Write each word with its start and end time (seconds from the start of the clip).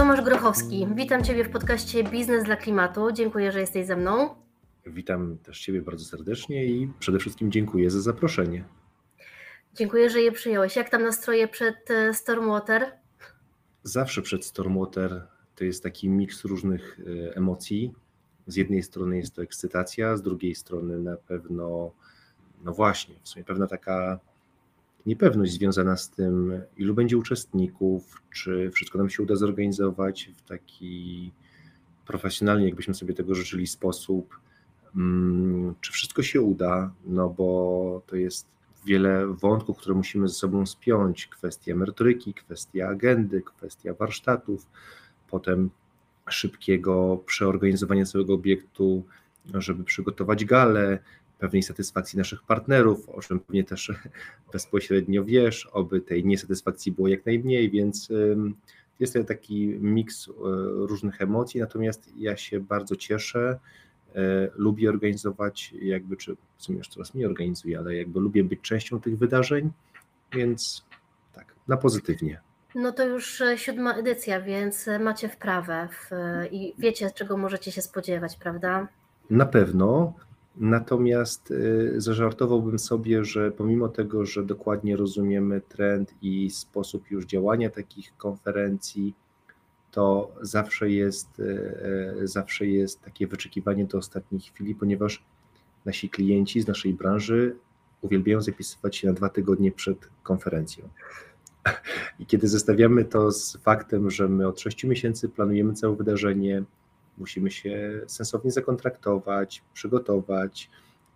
Tomasz 0.00 0.22
Grochowski, 0.22 0.86
witam 0.94 1.24
Ciebie 1.24 1.44
w 1.44 1.50
podcaście 1.50 2.04
Biznes 2.04 2.44
dla 2.44 2.56
Klimatu. 2.56 3.12
Dziękuję, 3.12 3.52
że 3.52 3.60
jesteś 3.60 3.86
ze 3.86 3.96
mną. 3.96 4.34
Witam 4.86 5.38
też 5.38 5.60
Ciebie 5.60 5.82
bardzo 5.82 6.04
serdecznie 6.04 6.64
i 6.64 6.92
przede 6.98 7.18
wszystkim 7.18 7.52
dziękuję 7.52 7.90
za 7.90 8.00
zaproszenie. 8.00 8.64
Dziękuję, 9.74 10.10
że 10.10 10.20
je 10.20 10.32
przyjąłeś. 10.32 10.76
Jak 10.76 10.90
tam 10.90 11.02
nastroje 11.02 11.48
przed 11.48 11.90
e, 11.90 12.14
Stormwater? 12.14 12.92
Zawsze 13.82 14.22
przed 14.22 14.44
Stormwater 14.44 15.26
to 15.54 15.64
jest 15.64 15.82
taki 15.82 16.08
miks 16.08 16.44
różnych 16.44 17.00
e, 17.00 17.36
emocji. 17.36 17.94
Z 18.46 18.56
jednej 18.56 18.82
strony 18.82 19.16
jest 19.16 19.34
to 19.34 19.42
ekscytacja, 19.42 20.16
z 20.16 20.22
drugiej 20.22 20.54
strony 20.54 20.98
na 20.98 21.16
pewno, 21.16 21.92
no 22.64 22.72
właśnie, 22.72 23.14
w 23.22 23.28
sumie 23.28 23.44
pewna 23.44 23.66
taka 23.66 24.20
niepewność 25.06 25.52
związana 25.52 25.96
z 25.96 26.10
tym, 26.10 26.52
ilu 26.76 26.94
będzie 26.94 27.18
uczestników, 27.18 28.22
czy 28.34 28.70
wszystko 28.70 28.98
nam 28.98 29.10
się 29.10 29.22
uda 29.22 29.36
zorganizować 29.36 30.30
w 30.36 30.42
taki 30.42 31.32
profesjonalnie, 32.06 32.66
jakbyśmy 32.66 32.94
sobie 32.94 33.14
tego 33.14 33.34
życzyli, 33.34 33.66
sposób, 33.66 34.40
mm, 34.96 35.74
czy 35.80 35.92
wszystko 35.92 36.22
się 36.22 36.40
uda, 36.40 36.92
no 37.06 37.28
bo 37.28 38.02
to 38.06 38.16
jest 38.16 38.46
wiele 38.86 39.26
wątków, 39.26 39.78
które 39.78 39.94
musimy 39.94 40.28
ze 40.28 40.34
sobą 40.34 40.66
spiąć, 40.66 41.26
kwestia 41.26 41.76
merytoryki, 41.76 42.34
kwestia 42.34 42.88
agendy, 42.88 43.42
kwestia 43.42 43.94
warsztatów, 43.94 44.66
potem 45.30 45.70
szybkiego 46.28 47.22
przeorganizowania 47.26 48.04
całego 48.04 48.34
obiektu, 48.34 49.04
żeby 49.54 49.84
przygotować 49.84 50.44
galę, 50.44 50.98
pewnej 51.40 51.62
satysfakcji 51.62 52.18
naszych 52.18 52.42
partnerów, 52.42 53.08
o 53.08 53.20
czym 53.20 53.40
pewnie 53.40 53.64
też 53.64 53.92
bezpośrednio 54.52 55.24
wiesz, 55.24 55.66
oby 55.72 56.00
tej 56.00 56.24
niesatysfakcji 56.24 56.92
było 56.92 57.08
jak 57.08 57.26
najmniej, 57.26 57.70
więc 57.70 58.08
jest 59.00 59.14
to 59.14 59.24
taki 59.24 59.66
miks 59.66 60.28
e, 60.28 60.32
różnych 60.86 61.20
emocji, 61.20 61.60
natomiast 61.60 62.10
ja 62.16 62.36
się 62.36 62.60
bardzo 62.60 62.96
cieszę, 62.96 63.58
e, 64.14 64.20
lubię 64.54 64.88
organizować, 64.88 65.74
jakby, 65.82 66.16
czy 66.16 66.36
w 66.56 66.62
sumie 66.62 66.78
już 66.78 66.88
coraz 66.88 67.14
mniej 67.14 67.26
organizuję, 67.26 67.78
ale 67.78 67.96
jakby 67.96 68.20
lubię 68.20 68.44
być 68.44 68.60
częścią 68.60 69.00
tych 69.00 69.18
wydarzeń, 69.18 69.70
więc 70.32 70.84
tak, 71.34 71.54
na 71.68 71.76
pozytywnie. 71.76 72.40
No 72.74 72.92
to 72.92 73.06
już 73.06 73.40
e, 73.40 73.58
siódma 73.58 73.94
edycja, 73.94 74.40
więc 74.40 74.86
macie 75.00 75.28
wprawę 75.28 75.88
w, 75.92 76.10
i 76.52 76.74
wiecie, 76.78 77.10
czego 77.14 77.36
możecie 77.36 77.72
się 77.72 77.82
spodziewać, 77.82 78.36
prawda? 78.36 78.88
Na 79.30 79.46
pewno. 79.46 80.14
Natomiast 80.56 81.50
y, 81.50 82.00
zażartowałbym 82.00 82.78
sobie, 82.78 83.24
że 83.24 83.50
pomimo 83.50 83.88
tego, 83.88 84.26
że 84.26 84.44
dokładnie 84.44 84.96
rozumiemy 84.96 85.60
trend 85.60 86.14
i 86.22 86.50
sposób 86.50 87.10
już 87.10 87.26
działania 87.26 87.70
takich 87.70 88.16
konferencji, 88.16 89.14
to 89.90 90.32
zawsze 90.40 90.90
jest, 90.90 91.40
y, 91.40 91.42
y, 92.22 92.28
zawsze 92.28 92.66
jest 92.66 93.02
takie 93.02 93.26
wyczekiwanie 93.26 93.84
do 93.84 93.98
ostatniej 93.98 94.40
chwili, 94.40 94.74
ponieważ 94.74 95.22
nasi 95.84 96.10
klienci 96.10 96.60
z 96.60 96.66
naszej 96.66 96.94
branży 96.94 97.56
uwielbiają 98.02 98.40
zapisywać 98.40 98.96
się 98.96 99.08
na 99.08 99.14
dwa 99.14 99.28
tygodnie 99.28 99.72
przed 99.72 100.08
konferencją. 100.22 100.88
I 102.20 102.26
kiedy 102.26 102.48
zestawiamy 102.48 103.04
to 103.04 103.32
z 103.32 103.56
faktem, 103.56 104.10
że 104.10 104.28
my 104.28 104.48
od 104.48 104.60
6 104.60 104.84
miesięcy 104.84 105.28
planujemy 105.28 105.72
całe 105.74 105.96
wydarzenie, 105.96 106.62
musimy 107.20 107.50
się 107.50 108.00
sensownie 108.06 108.50
zakontraktować, 108.50 109.62
przygotować, 109.74 110.70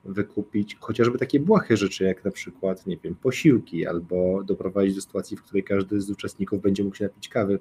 wykupić 0.04 0.76
chociażby 0.80 1.18
takie 1.18 1.40
błahe 1.40 1.76
rzeczy, 1.76 2.04
jak 2.04 2.24
na 2.24 2.30
przykład, 2.30 2.86
nie 2.86 2.96
wiem, 2.96 3.14
posiłki, 3.14 3.86
albo 3.86 4.42
doprowadzić 4.44 4.94
do 4.94 5.00
sytuacji, 5.00 5.36
w 5.36 5.42
której 5.42 5.64
każdy 5.64 6.00
z 6.00 6.10
uczestników 6.10 6.62
będzie 6.62 6.84
mógł 6.84 6.96
się 6.96 7.04
napić 7.04 7.28
kawy 7.28 7.58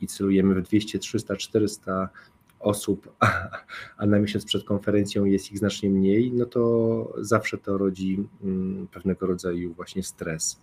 i 0.00 0.06
celujemy 0.06 0.54
w 0.54 0.62
200, 0.62 0.98
300, 0.98 1.36
400 1.36 2.08
osób, 2.60 3.14
a, 3.20 3.50
a 3.96 4.06
na 4.06 4.18
miesiąc 4.18 4.44
przed 4.44 4.64
konferencją 4.64 5.24
jest 5.24 5.52
ich 5.52 5.58
znacznie 5.58 5.90
mniej, 5.90 6.32
no 6.32 6.46
to 6.46 7.14
zawsze 7.18 7.58
to 7.58 7.78
rodzi 7.78 8.28
mm, 8.42 8.88
pewnego 8.88 9.26
rodzaju 9.26 9.74
właśnie 9.74 10.02
stres. 10.02 10.60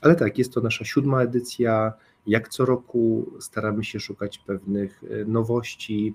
Ale 0.00 0.16
tak, 0.16 0.38
jest 0.38 0.52
to 0.52 0.60
nasza 0.60 0.84
siódma 0.84 1.22
edycja. 1.22 1.92
Jak 2.26 2.48
co 2.48 2.64
roku 2.64 3.32
staramy 3.40 3.84
się 3.84 4.00
szukać 4.00 4.38
pewnych 4.38 5.04
e, 5.04 5.24
nowości, 5.24 6.14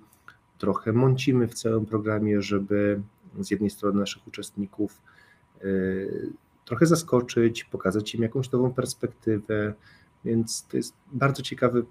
trochę 0.58 0.94
mącimy 0.94 1.48
w 1.48 1.54
całym 1.54 1.86
programie, 1.86 2.42
żeby 2.42 3.02
z 3.40 3.52
jednej 3.52 3.70
strony 3.70 4.00
naszych 4.00 4.28
uczestników 4.28 5.02
e, 5.62 5.66
trochę 6.66 6.86
zaskoczyć, 6.86 7.64
pokazać 7.64 8.16
im 8.16 8.22
jakąś 8.22 8.52
nową 8.52 8.74
perspektywę, 8.74 9.74
więc 10.26 10.68
to 10.68 10.78
jest 10.78 10.94
bardzo 11.12 11.44
ciekawy 11.44 11.86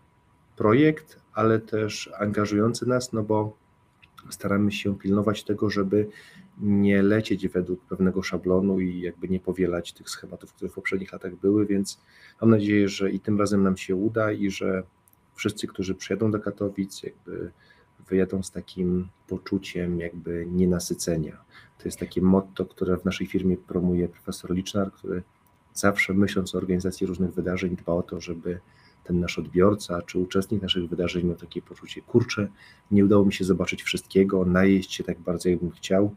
projekt, 0.57 1.21
ale 1.33 1.59
też 1.59 2.11
angażujący 2.19 2.89
nas, 2.89 3.13
no 3.13 3.23
bo 3.23 3.57
staramy 4.31 4.73
się 4.73 4.99
pilnować 4.99 5.45
tego, 5.45 5.71
żeby 5.71 6.09
nie 6.61 7.03
lecieć 7.03 7.49
według 7.49 7.85
pewnego 7.85 8.23
szablonu 8.23 8.81
i 8.81 9.01
jakby 9.01 9.29
nie 9.29 9.41
powielać 9.41 9.93
tych 9.93 10.11
schematów, 10.11 10.53
które 10.53 10.71
w 10.71 10.75
poprzednich 10.75 11.13
latach 11.13 11.37
były, 11.37 11.67
więc 11.67 12.01
mam 12.41 12.51
nadzieję, 12.51 12.89
że 12.89 13.11
i 13.11 13.21
tym 13.21 13.39
razem 13.39 13.63
nam 13.63 13.77
się 13.77 13.97
uda 13.97 14.33
i 14.33 14.51
że 14.51 14.83
wszyscy, 15.35 15.67
którzy 15.67 15.95
przyjadą 15.95 16.31
do 16.31 16.41
Katowic, 16.41 17.03
jakby 17.03 17.53
wyjadą 18.09 18.43
z 18.43 18.51
takim 18.51 19.09
poczuciem 19.29 20.01
jakby 20.01 20.47
nienasycenia. 20.51 21.45
To 21.79 21.85
jest 21.85 21.99
takie 21.99 22.23
motto, 22.23 22.67
które 22.67 22.97
w 22.97 23.05
naszej 23.05 23.27
firmie 23.27 23.57
promuje 23.57 24.09
profesor 24.09 24.55
Licznar, 24.55 24.93
który 24.93 25.23
zawsze 25.75 26.15
myśląc 26.15 26.55
o 26.55 26.59
organizacji 26.59 27.07
różnych 27.07 27.35
wydarzeń 27.35 27.77
dba 27.77 27.93
o 27.93 28.03
to, 28.03 28.21
żeby 28.21 28.61
ten 29.05 29.21
nasz 29.21 29.39
odbiorca 29.39 30.03
czy 30.03 30.19
uczestnik 30.19 30.63
naszych 30.63 30.89
wydarzeń 30.89 31.27
miał 31.27 31.37
takie 31.37 31.63
poczucie, 31.63 32.03
kurczę, 32.03 32.49
nie 32.91 33.05
udało 33.05 33.25
mi 33.25 33.33
się 33.33 33.45
zobaczyć 33.45 33.83
wszystkiego, 33.83 34.45
najeść 34.45 34.95
się 34.95 35.05
tak 35.05 35.21
bardzo, 35.21 35.49
jakbym 35.49 35.71
chciał. 35.71 36.15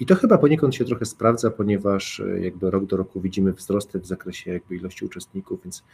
I 0.00 0.06
to 0.06 0.14
chyba 0.14 0.38
poniekąd 0.38 0.74
się 0.74 0.84
trochę 0.84 1.04
sprawdza, 1.04 1.50
ponieważ 1.50 2.20
e, 2.20 2.40
jakby 2.40 2.70
rok 2.70 2.84
do 2.84 2.96
roku 2.96 3.20
widzimy 3.20 3.52
wzrosty 3.52 4.00
w 4.00 4.06
zakresie 4.06 4.52
jakby 4.52 4.76
ilości 4.76 5.04
uczestników, 5.04 5.62
więc 5.62 5.84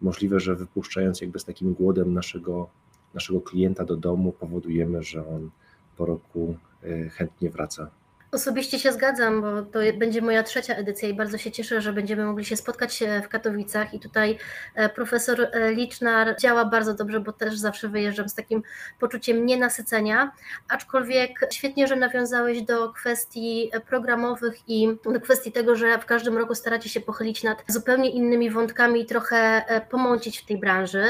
możliwe, 0.00 0.40
że 0.40 0.56
wypuszczając 0.56 1.20
jakby 1.20 1.38
z 1.38 1.44
takim 1.44 1.74
głodem 1.74 2.14
naszego, 2.14 2.68
naszego 3.14 3.40
klienta 3.40 3.84
do 3.84 3.96
domu, 3.96 4.32
powodujemy, 4.32 5.02
że 5.02 5.28
on 5.28 5.50
po 5.96 6.06
roku 6.06 6.56
e, 6.82 7.08
chętnie 7.08 7.50
wraca. 7.50 7.90
Osobiście 8.32 8.78
się 8.78 8.92
zgadzam, 8.92 9.42
bo 9.42 9.62
to 9.62 9.78
będzie 9.94 10.22
moja 10.22 10.42
trzecia 10.42 10.74
edycja 10.74 11.08
i 11.08 11.14
bardzo 11.14 11.38
się 11.38 11.50
cieszę, 11.50 11.80
że 11.80 11.92
będziemy 11.92 12.24
mogli 12.24 12.44
się 12.44 12.56
spotkać 12.56 13.04
w 13.24 13.28
Katowicach. 13.28 13.94
I 13.94 14.00
tutaj 14.00 14.38
e, 14.74 14.88
profesor 14.88 15.40
e, 15.52 15.72
Licznar 15.72 16.36
działa 16.40 16.64
bardzo 16.64 16.94
dobrze, 16.94 17.20
bo 17.20 17.32
też 17.32 17.58
zawsze 17.58 17.88
wyjeżdżam 17.88 18.28
z 18.28 18.34
takim 18.34 18.62
poczuciem 18.98 19.46
nienasycenia. 19.46 20.32
Aczkolwiek 20.68 21.30
świetnie, 21.52 21.86
że 21.86 21.96
nawiązałeś 21.96 22.62
do 22.62 22.92
kwestii 22.92 23.70
programowych 23.86 24.68
i 24.68 24.88
do 25.04 25.20
kwestii 25.20 25.52
tego, 25.52 25.76
że 25.76 25.98
w 25.98 26.06
każdym 26.06 26.38
roku 26.38 26.54
staracie 26.54 26.88
się 26.88 27.00
pochylić 27.00 27.42
nad 27.42 27.64
zupełnie 27.68 28.10
innymi 28.10 28.50
wątkami 28.50 29.00
i 29.00 29.06
trochę 29.06 29.36
e, 29.36 29.80
pomącić 29.80 30.38
w 30.38 30.46
tej 30.46 30.58
branży. 30.58 31.04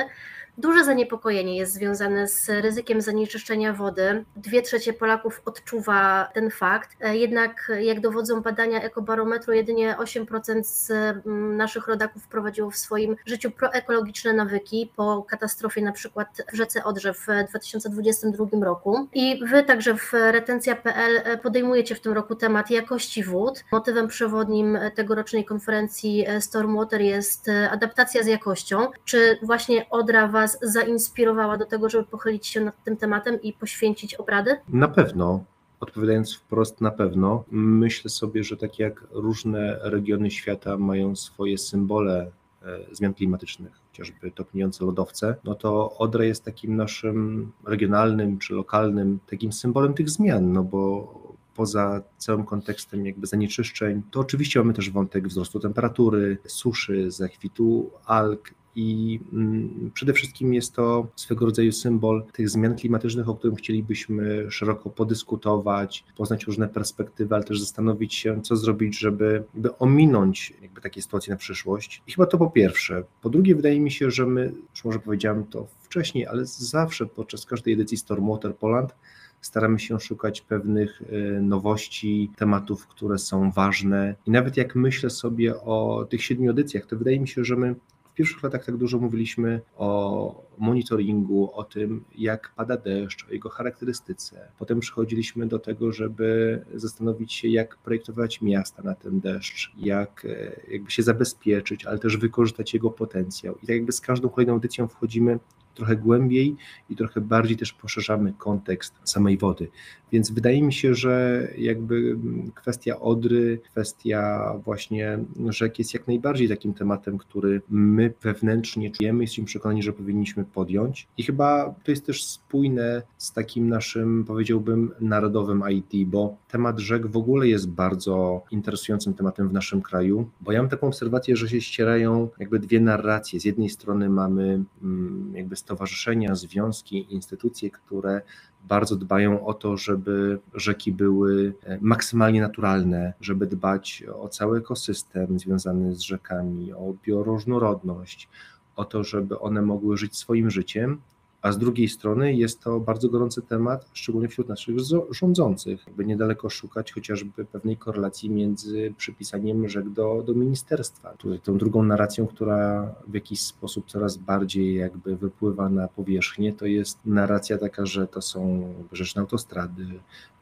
Duże 0.58 0.84
zaniepokojenie 0.84 1.56
jest 1.56 1.72
związane 1.72 2.28
z 2.28 2.48
ryzykiem 2.48 3.00
zanieczyszczenia 3.00 3.72
wody. 3.72 4.24
Dwie 4.36 4.62
trzecie 4.62 4.92
Polaków 4.92 5.42
odczuwa 5.44 6.28
ten 6.34 6.50
fakt. 6.50 6.96
E, 7.00 7.16
jednak, 7.16 7.72
jak 7.80 8.00
dowodzą 8.00 8.40
badania 8.42 8.82
ekobarometru, 8.82 9.52
jedynie 9.52 9.96
8% 9.98 10.62
z 10.62 10.90
mm, 10.90 11.56
naszych 11.56 11.88
rodaków 11.88 12.28
prowadziło 12.28 12.70
w 12.70 12.76
swoim 12.76 13.16
życiu 13.26 13.50
proekologiczne 13.50 14.32
nawyki 14.32 14.92
po 14.96 15.22
katastrofie 15.22 15.82
na 15.82 15.92
przykład 15.92 16.28
w 16.52 16.56
rzece 16.56 16.84
Odrze 16.84 17.14
w 17.14 17.26
2022 17.48 18.46
roku. 18.64 19.08
I 19.12 19.40
wy 19.46 19.62
także 19.62 19.94
w 19.96 20.12
retencja.pl 20.12 21.22
e, 21.24 21.38
podejmujecie 21.38 21.94
w 21.94 22.00
tym 22.00 22.12
roku 22.12 22.34
temat 22.34 22.70
jakości 22.70 23.24
wód. 23.24 23.64
Motywem 23.72 24.08
przewodnim 24.08 24.78
tegorocznej 24.94 25.44
konferencji 25.44 26.24
e, 26.26 26.41
Stormwater 26.41 27.00
jest 27.00 27.50
adaptacja 27.70 28.22
z 28.22 28.26
jakością. 28.26 28.88
Czy 29.04 29.38
właśnie 29.42 29.91
Odra 29.91 30.28
Was 30.41 30.59
zainspirowała 30.63 31.57
do 31.57 31.66
tego, 31.66 31.89
żeby 31.89 32.04
pochylić 32.04 32.47
się 32.47 32.60
nad 32.60 32.84
tym 32.84 32.97
tematem 32.97 33.42
i 33.42 33.53
poświęcić 33.53 34.15
obrady? 34.15 34.57
Na 34.69 34.89
pewno. 34.89 35.45
Odpowiadając 35.81 36.34
wprost, 36.34 36.81
na 36.81 36.91
pewno. 36.91 37.45
Myślę 37.51 38.10
sobie, 38.10 38.45
że 38.45 38.57
tak 38.57 38.78
jak 38.78 39.07
różne 39.10 39.78
regiony 39.83 40.31
świata 40.31 40.77
mają 40.77 41.16
swoje 41.16 41.59
symbole 41.59 42.31
e, 42.63 42.78
zmian 42.92 43.15
klimatycznych, 43.15 43.72
chociażby 43.89 44.31
topniejące 44.31 44.84
lodowce, 44.84 45.37
no 45.45 45.54
to 45.54 45.97
Odra 45.98 46.25
jest 46.25 46.45
takim 46.45 46.77
naszym 46.77 47.53
regionalnym 47.66 48.39
czy 48.39 48.54
lokalnym 48.54 49.19
takim 49.31 49.53
symbolem 49.53 49.95
tych 49.95 50.10
zmian, 50.10 50.53
no 50.53 50.63
bo 50.65 51.13
poza 51.54 52.03
całym 52.19 52.45
kontekstem 52.45 53.07
jakby 53.07 53.27
zanieczyszczeń, 53.27 54.03
to 54.10 54.21
oczywiście 54.21 54.60
mamy 54.60 54.75
też 54.75 54.91
wątek 54.91 55.28
wzrostu 55.28 55.60
temperatury, 55.60 56.39
suszy, 56.47 57.10
zachwitu 57.10 57.91
alg 58.04 58.54
i 58.76 59.20
mm, 59.32 59.90
przede 59.94 60.12
wszystkim 60.12 60.54
jest 60.54 60.74
to 60.74 61.06
swego 61.16 61.46
rodzaju 61.46 61.72
symbol 61.72 62.24
tych 62.32 62.48
zmian 62.48 62.76
klimatycznych, 62.76 63.28
o 63.28 63.34
których 63.34 63.58
chcielibyśmy 63.58 64.50
szeroko 64.50 64.90
podyskutować, 64.90 66.04
poznać 66.16 66.44
różne 66.44 66.68
perspektywy, 66.68 67.34
ale 67.34 67.44
też 67.44 67.60
zastanowić 67.60 68.14
się, 68.14 68.42
co 68.42 68.56
zrobić, 68.56 68.98
żeby, 68.98 69.44
ominąć 69.78 70.54
jakby 70.62 70.80
takie 70.80 71.02
sytuacje 71.02 71.30
na 71.30 71.36
przyszłość. 71.36 72.02
I 72.06 72.12
chyba 72.12 72.26
to 72.26 72.38
po 72.38 72.50
pierwsze. 72.50 73.04
Po 73.22 73.30
drugie, 73.30 73.54
wydaje 73.54 73.80
mi 73.80 73.90
się, 73.90 74.10
że 74.10 74.26
my, 74.26 74.52
już 74.70 74.84
może 74.84 74.98
powiedziałem 74.98 75.44
to 75.44 75.66
wcześniej, 75.80 76.26
ale 76.26 76.46
zawsze 76.46 77.06
podczas 77.06 77.46
każdej 77.46 77.74
edycji 77.74 77.96
Stormwater 77.96 78.56
Poland 78.56 78.94
staramy 79.40 79.78
się 79.78 80.00
szukać 80.00 80.40
pewnych 80.40 81.02
y, 81.02 81.40
nowości, 81.42 82.30
tematów, 82.36 82.86
które 82.86 83.18
są 83.18 83.50
ważne. 83.50 84.14
I 84.26 84.30
nawet 84.30 84.56
jak 84.56 84.74
myślę 84.74 85.10
sobie 85.10 85.60
o 85.60 86.06
tych 86.10 86.24
siedmiu 86.24 86.50
edycjach, 86.50 86.86
to 86.86 86.96
wydaje 86.96 87.20
mi 87.20 87.28
się, 87.28 87.44
że 87.44 87.56
my 87.56 87.74
pierwszych 88.20 88.42
latach 88.42 88.64
tak 88.64 88.76
dużo 88.76 88.98
mówiliśmy 88.98 89.60
o 89.76 90.42
monitoringu, 90.58 91.50
o 91.54 91.64
tym, 91.64 92.04
jak 92.14 92.52
pada 92.56 92.76
deszcz, 92.76 93.26
o 93.28 93.32
jego 93.32 93.48
charakterystyce. 93.48 94.48
Potem 94.58 94.80
przechodziliśmy 94.80 95.46
do 95.46 95.58
tego, 95.58 95.92
żeby 95.92 96.60
zastanowić 96.74 97.32
się, 97.32 97.48
jak 97.48 97.76
projektować 97.76 98.42
miasta 98.42 98.82
na 98.82 98.94
ten 98.94 99.20
deszcz, 99.20 99.72
jak 99.76 100.24
e, 100.24 100.72
jakby 100.72 100.90
się 100.90 101.02
zabezpieczyć, 101.02 101.84
ale 101.84 101.98
też 101.98 102.16
wykorzystać 102.16 102.74
jego 102.74 102.90
potencjał. 102.90 103.54
I 103.54 103.66
tak 103.66 103.76
jakby 103.76 103.92
z 103.92 104.00
każdą 104.00 104.28
kolejną 104.28 104.56
edycją 104.56 104.88
wchodzimy 104.88 105.38
trochę 105.80 105.97
głębiej 105.97 106.56
i 106.91 106.97
trochę 106.97 107.21
bardziej 107.21 107.56
też 107.56 107.72
poszerzamy 107.72 108.32
kontekst 108.38 108.94
samej 109.04 109.38
wody. 109.38 109.68
Więc 110.12 110.30
wydaje 110.30 110.62
mi 110.62 110.72
się, 110.72 110.94
że 110.94 111.48
jakby 111.59 112.16
kwestia 112.54 113.00
Odry, 113.00 113.59
kwestia 113.71 114.53
właśnie 114.65 115.18
rzek 115.48 115.78
jest 115.78 115.94
jak 115.94 116.06
najbardziej 116.06 116.48
takim 116.48 116.74
tematem, 116.74 117.18
który 117.18 117.62
my 117.71 118.12
wewnętrznie 118.22 118.91
czujemy, 118.91 119.24
jesteśmy 119.24 119.44
przekonani, 119.44 119.82
że 119.82 119.92
powinniśmy 119.92 120.44
podjąć. 120.44 121.09
I 121.16 121.22
chyba 121.22 121.74
to 121.84 121.91
jest 121.91 122.06
też 122.06 122.24
spójne 122.24 123.03
z 123.18 123.32
takim 123.32 123.68
naszym, 123.68 124.24
powiedziałbym, 124.24 124.92
narodowym 125.00 125.62
IT, 125.71 126.09
bo 126.09 126.36
temat 126.48 126.78
rzek 126.78 127.06
w 127.06 127.16
ogóle 127.16 127.48
jest 127.48 127.71
bardzo 127.71 128.42
interesującym 128.50 129.15
tematem 129.15 129.48
w 129.48 129.53
naszym 129.53 129.82
kraju, 129.82 130.30
bo 130.41 130.53
ja 130.53 130.62
mam 130.62 130.71
taką 130.71 130.86
obserwację, 130.86 131.36
że 131.36 131.48
się 131.48 131.60
ścierają 131.60 132.28
jakby 132.38 132.59
dwie 132.59 132.80
narracje. 132.80 133.41
Z 133.41 133.44
jednej 133.44 133.68
strony 133.68 134.09
mamy 134.09 134.65
mm, 134.82 135.32
jakby 135.34 135.56
stowarzyszenia, 135.70 136.34
związki, 136.34 137.14
instytucje, 137.14 137.70
które 137.70 138.22
bardzo 138.64 138.96
dbają 138.96 139.46
o 139.46 139.54
to, 139.54 139.76
żeby 139.76 140.38
rzeki 140.54 140.92
były 140.92 141.54
e, 141.62 141.78
maksymalnie 141.80 142.40
naturalne, 142.40 143.12
żeby 143.20 143.46
dbać 143.46 144.04
o 144.18 144.28
cały 144.28 144.58
ekosystem 144.58 145.38
związany 145.38 145.94
z 145.94 146.00
rzekami, 146.00 146.72
o 146.72 146.94
bioróżnorodność, 147.06 148.28
o 148.76 148.84
to, 148.84 149.04
żeby 149.04 149.38
one 149.38 149.62
mogły 149.62 149.96
żyć 149.96 150.16
swoim 150.16 150.50
życiem, 150.50 151.00
a 151.42 151.53
z 151.53 151.59
drugiej 151.59 151.89
strony 151.89 152.34
jest 152.34 152.60
to 152.60 152.81
bardzo 152.81 153.09
gorący 153.09 153.42
temat, 153.42 153.89
szczególnie 153.92 154.28
wśród 154.28 154.48
naszych 154.48 154.77
rządzących, 155.10 155.84
by 155.97 156.07
niedaleko 156.07 156.51
szukać 156.51 156.92
chociażby 156.92 157.45
pewnej 157.45 157.77
korelacji 157.77 158.31
między 158.31 158.95
przypisaniem 158.97 159.69
rzek 159.69 159.89
do, 159.89 160.22
do 160.27 160.34
ministerstwa. 160.34 161.10
Tutaj 161.19 161.41
tą 161.41 161.59
drugą 161.59 161.83
narracją, 161.83 162.27
która 162.27 162.95
w 163.09 163.15
jakiś 163.15 163.41
sposób 163.41 163.87
coraz 163.87 164.16
bardziej 164.16 164.75
jakby 164.75 165.16
wypływa 165.16 165.69
na 165.69 165.89
powierzchnię, 165.89 166.53
to 166.53 166.66
jest 166.66 166.98
narracja 167.04 167.59
taka, 167.59 167.87
że 167.87 168.07
to 168.07 168.22
są 168.22 168.75
rzeczne 168.92 169.21
autostrady, 169.21 169.87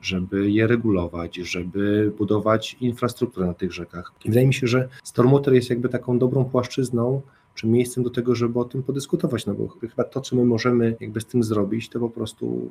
żeby 0.01 0.51
je 0.51 0.67
regulować, 0.67 1.37
żeby 1.37 2.13
budować 2.19 2.77
infrastrukturę 2.81 3.47
na 3.47 3.55
tych 3.55 3.73
rzekach. 3.73 4.13
I 4.25 4.29
wydaje 4.29 4.47
mi 4.47 4.55
się, 4.55 4.67
że 4.67 4.89
Stormwater 5.05 5.55
jest 5.55 5.71
jakby 5.71 5.89
taką 5.89 6.19
dobrą 6.19 6.45
płaszczyzną, 6.45 7.23
czy 7.59 7.67
miejscem 7.67 8.05
do 8.05 8.11
tego, 8.11 8.35
żeby 8.35 8.59
o 8.61 8.65
tym 8.65 8.83
podyskutować, 8.83 9.47
no 9.47 9.55
bo 9.55 9.69
chyba 9.69 10.05
to, 10.05 10.21
co 10.21 10.37
my 10.37 10.45
możemy 10.45 10.97
jakby 11.01 11.21
z 11.21 11.27
tym 11.27 11.43
zrobić, 11.43 11.89
to 11.89 12.01
po 12.01 12.11
prostu 12.11 12.71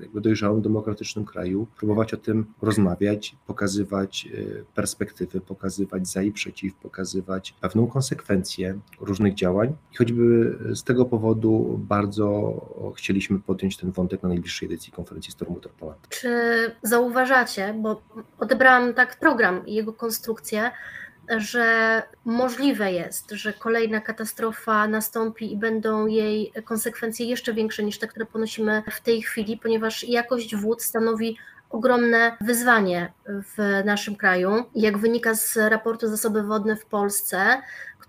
jakby 0.00 0.20
dojrzałym, 0.20 0.62
demokratycznym 0.62 1.24
kraju 1.24 1.66
próbować 1.76 2.14
o 2.14 2.16
tym 2.16 2.46
rozmawiać, 2.62 3.36
pokazywać 3.46 4.28
e, 4.34 4.64
perspektywy, 4.74 5.40
pokazywać 5.40 6.08
za 6.08 6.22
i 6.22 6.32
przeciw, 6.32 6.74
pokazywać 6.74 7.54
pewną 7.60 7.86
konsekwencję 7.86 8.78
różnych 9.00 9.34
działań. 9.34 9.76
I 9.92 9.96
choćby 9.96 10.58
z 10.74 10.84
tego 10.84 11.04
powodu 11.04 11.80
bardzo 11.88 12.54
chcieliśmy 12.96 13.40
podjąć 13.40 13.76
ten 13.76 13.90
wątek 13.90 14.22
na 14.22 14.28
najbliższej 14.28 14.66
edycji 14.66 14.92
konferencji 14.92 15.32
Stormwater 15.32 15.72
Poland. 15.72 16.08
Czy 16.08 16.30
zauważacie, 16.82 17.74
bo 17.82 18.02
odebrałam 18.38 18.94
tak 18.94 19.18
program 19.18 19.66
i 19.66 19.74
jego 19.74 19.92
konstrukcję, 19.92 20.70
że 21.40 22.02
możliwe 22.24 22.92
jest, 22.92 23.30
że 23.30 23.52
kolejna 23.52 24.00
katastrofa 24.00 24.88
nastąpi 24.88 25.52
i 25.52 25.56
będą 25.56 26.06
jej 26.06 26.52
konsekwencje 26.64 27.26
jeszcze 27.26 27.54
większe 27.54 27.82
niż 27.82 27.98
te, 27.98 28.08
które 28.08 28.26
ponosimy 28.26 28.82
w 28.90 29.00
tej 29.00 29.22
chwili, 29.22 29.58
ponieważ 29.58 30.04
jakość 30.04 30.56
wód 30.56 30.82
stanowi 30.82 31.36
ogromne 31.70 32.36
wyzwanie 32.40 33.12
w 33.26 33.82
naszym 33.84 34.16
kraju. 34.16 34.64
Jak 34.74 34.98
wynika 34.98 35.34
z 35.34 35.56
raportu 35.56 36.08
Zasoby 36.08 36.42
Wodne 36.42 36.76
w 36.76 36.86
Polsce, 36.86 37.62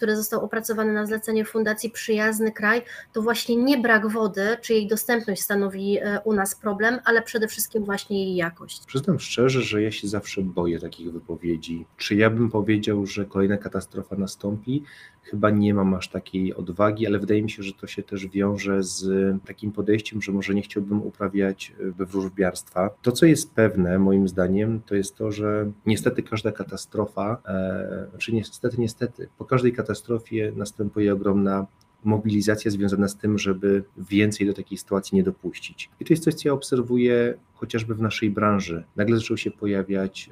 który 0.03 0.15
został 0.15 0.45
opracowany 0.45 0.93
na 0.93 1.05
zlecenie 1.05 1.45
Fundacji 1.45 1.89
Przyjazny 1.89 2.51
Kraj, 2.51 2.81
to 3.13 3.21
właśnie 3.21 3.55
nie 3.55 3.77
brak 3.77 4.07
wody, 4.07 4.57
czy 4.61 4.73
jej 4.73 4.87
dostępność 4.87 5.41
stanowi 5.41 5.97
e, 5.97 6.21
u 6.23 6.33
nas 6.33 6.55
problem, 6.55 6.99
ale 7.05 7.21
przede 7.21 7.47
wszystkim 7.47 7.83
właśnie 7.83 8.25
jej 8.25 8.35
jakość. 8.35 8.85
Przyznam 8.85 9.19
szczerze, 9.19 9.61
że 9.61 9.81
ja 9.81 9.91
się 9.91 10.07
zawsze 10.07 10.41
boję 10.41 10.79
takich 10.79 11.11
wypowiedzi. 11.11 11.85
Czy 11.97 12.15
ja 12.15 12.29
bym 12.29 12.49
powiedział, 12.49 13.05
że 13.05 13.25
kolejna 13.25 13.57
katastrofa 13.57 14.15
nastąpi? 14.15 14.83
Chyba 15.23 15.49
nie 15.49 15.73
mam 15.73 15.93
aż 15.93 16.07
takiej 16.07 16.55
odwagi, 16.55 17.07
ale 17.07 17.19
wydaje 17.19 17.43
mi 17.43 17.49
się, 17.49 17.63
że 17.63 17.73
to 17.73 17.87
się 17.87 18.03
też 18.03 18.27
wiąże 18.27 18.83
z 18.83 19.05
takim 19.45 19.71
podejściem, 19.71 20.21
że 20.21 20.31
może 20.31 20.53
nie 20.53 20.61
chciałbym 20.61 21.01
uprawiać 21.01 21.73
e, 21.99 22.05
wróżbiarstwa. 22.05 22.89
To, 23.01 23.11
co 23.11 23.25
jest 23.25 23.53
pewne, 23.53 23.99
moim 23.99 24.27
zdaniem, 24.27 24.81
to 24.85 24.95
jest 24.95 25.15
to, 25.15 25.31
że 25.31 25.71
niestety 25.85 26.23
każda 26.23 26.51
katastrofa, 26.51 27.37
e, 27.45 28.17
czy 28.17 28.33
niestety, 28.33 28.75
niestety, 28.79 29.29
po 29.37 29.45
każdej 29.45 29.73
katastrofie, 29.73 29.92
katastrofie 29.93 30.51
następuje 30.55 31.13
ogromna 31.13 31.67
mobilizacja 32.03 32.71
związana 32.71 33.07
z 33.07 33.17
tym, 33.17 33.37
żeby 33.37 33.83
więcej 33.97 34.47
do 34.47 34.53
takiej 34.53 34.77
sytuacji 34.77 35.15
nie 35.15 35.23
dopuścić. 35.23 35.89
I 35.99 36.05
to 36.05 36.13
jest 36.13 36.23
coś, 36.23 36.33
co 36.33 36.49
ja 36.49 36.53
obserwuję 36.53 37.33
chociażby 37.53 37.95
w 37.95 38.01
naszej 38.01 38.29
branży. 38.29 38.83
Nagle 38.95 39.17
zaczęły 39.17 39.37
się 39.37 39.51
pojawiać 39.51 40.29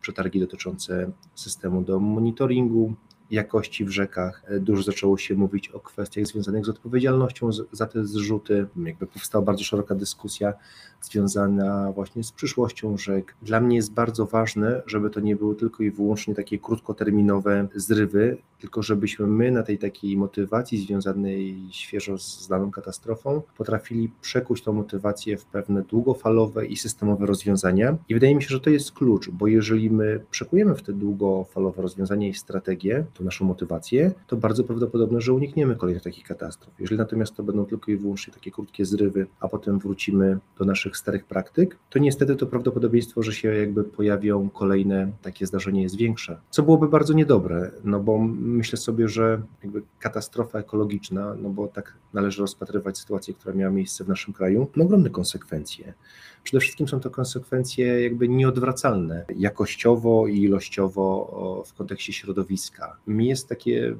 przetargi 0.00 0.40
dotyczące 0.40 1.10
systemu 1.34 1.82
do 1.82 2.00
monitoringu, 2.00 2.94
jakości 3.32 3.84
w 3.84 3.90
rzekach. 3.90 4.42
Dużo 4.60 4.82
zaczęło 4.82 5.18
się 5.18 5.34
mówić 5.34 5.68
o 5.68 5.80
kwestiach 5.80 6.26
związanych 6.26 6.64
z 6.64 6.68
odpowiedzialnością 6.68 7.50
za 7.72 7.86
te 7.86 8.04
zrzuty. 8.04 8.66
Jakby 8.84 9.06
powstała 9.06 9.44
bardzo 9.44 9.64
szeroka 9.64 9.94
dyskusja 9.94 10.54
związana 11.02 11.92
właśnie 11.92 12.24
z 12.24 12.32
przyszłością 12.32 12.96
rzek. 12.98 13.34
Dla 13.42 13.60
mnie 13.60 13.76
jest 13.76 13.92
bardzo 13.92 14.26
ważne, 14.26 14.82
żeby 14.86 15.10
to 15.10 15.20
nie 15.20 15.36
były 15.36 15.56
tylko 15.56 15.82
i 15.82 15.90
wyłącznie 15.90 16.34
takie 16.34 16.58
krótkoterminowe 16.58 17.68
zrywy, 17.74 18.38
tylko 18.60 18.82
żebyśmy 18.82 19.26
my 19.26 19.50
na 19.50 19.62
tej 19.62 19.78
takiej 19.78 20.16
motywacji 20.16 20.78
związanej 20.78 21.68
świeżo 21.70 22.18
z 22.18 22.48
daną 22.48 22.70
katastrofą 22.70 23.42
potrafili 23.56 24.10
przekuć 24.20 24.62
tą 24.62 24.72
motywację 24.72 25.36
w 25.36 25.44
pewne 25.44 25.82
długofalowe 25.82 26.66
i 26.66 26.76
systemowe 26.76 27.26
rozwiązania. 27.26 27.96
I 28.08 28.14
wydaje 28.14 28.34
mi 28.34 28.42
się, 28.42 28.48
że 28.48 28.60
to 28.60 28.70
jest 28.70 28.92
klucz, 28.92 29.30
bo 29.30 29.46
jeżeli 29.46 29.90
my 29.90 30.24
przekujemy 30.30 30.74
w 30.74 30.82
te 30.82 30.92
długofalowe 30.92 31.82
rozwiązania 31.82 32.28
i 32.28 32.34
strategie, 32.34 33.04
to 33.14 33.21
naszą 33.24 33.44
motywację, 33.44 34.12
to 34.26 34.36
bardzo 34.36 34.64
prawdopodobne, 34.64 35.20
że 35.20 35.32
unikniemy 35.32 35.76
kolejnych 35.76 36.02
takich 36.02 36.24
katastrof. 36.24 36.74
Jeżeli 36.78 36.98
natomiast 36.98 37.36
to 37.36 37.42
będą 37.42 37.66
tylko 37.66 37.90
i 37.90 37.96
wyłącznie 37.96 38.32
takie 38.32 38.50
krótkie 38.50 38.84
zrywy, 38.84 39.26
a 39.40 39.48
potem 39.48 39.78
wrócimy 39.78 40.38
do 40.58 40.64
naszych 40.64 40.96
starych 40.96 41.24
praktyk, 41.24 41.78
to 41.90 41.98
niestety 41.98 42.36
to 42.36 42.46
prawdopodobieństwo, 42.46 43.22
że 43.22 43.32
się 43.32 43.48
jakby 43.54 43.84
pojawią 43.84 44.50
kolejne 44.50 45.12
takie 45.22 45.46
zdarzenia 45.46 45.82
jest 45.82 45.96
większe, 45.96 46.40
co 46.50 46.62
byłoby 46.62 46.88
bardzo 46.88 47.12
niedobre, 47.14 47.70
no 47.84 48.00
bo 48.00 48.18
myślę 48.38 48.78
sobie, 48.78 49.08
że 49.08 49.42
jakby 49.62 49.82
katastrofa 49.98 50.58
ekologiczna, 50.58 51.34
no 51.42 51.48
bo 51.48 51.68
tak 51.68 51.94
należy 52.12 52.40
rozpatrywać 52.40 52.98
sytuację, 52.98 53.34
która 53.34 53.54
miała 53.54 53.72
miejsce 53.72 54.04
w 54.04 54.08
naszym 54.08 54.34
kraju, 54.34 54.66
ma 54.76 54.84
ogromne 54.84 55.10
konsekwencje. 55.10 55.94
Przede 56.42 56.60
wszystkim 56.60 56.88
są 56.88 57.00
to 57.00 57.10
konsekwencje 57.10 58.02
jakby 58.02 58.28
nieodwracalne, 58.28 59.24
jakościowo 59.36 60.26
i 60.26 60.40
ilościowo 60.40 61.64
w 61.66 61.74
kontekście 61.74 62.12
środowiska. 62.12 62.96
Mi 63.06 63.28
jest 63.28 63.48
takie 63.48 63.96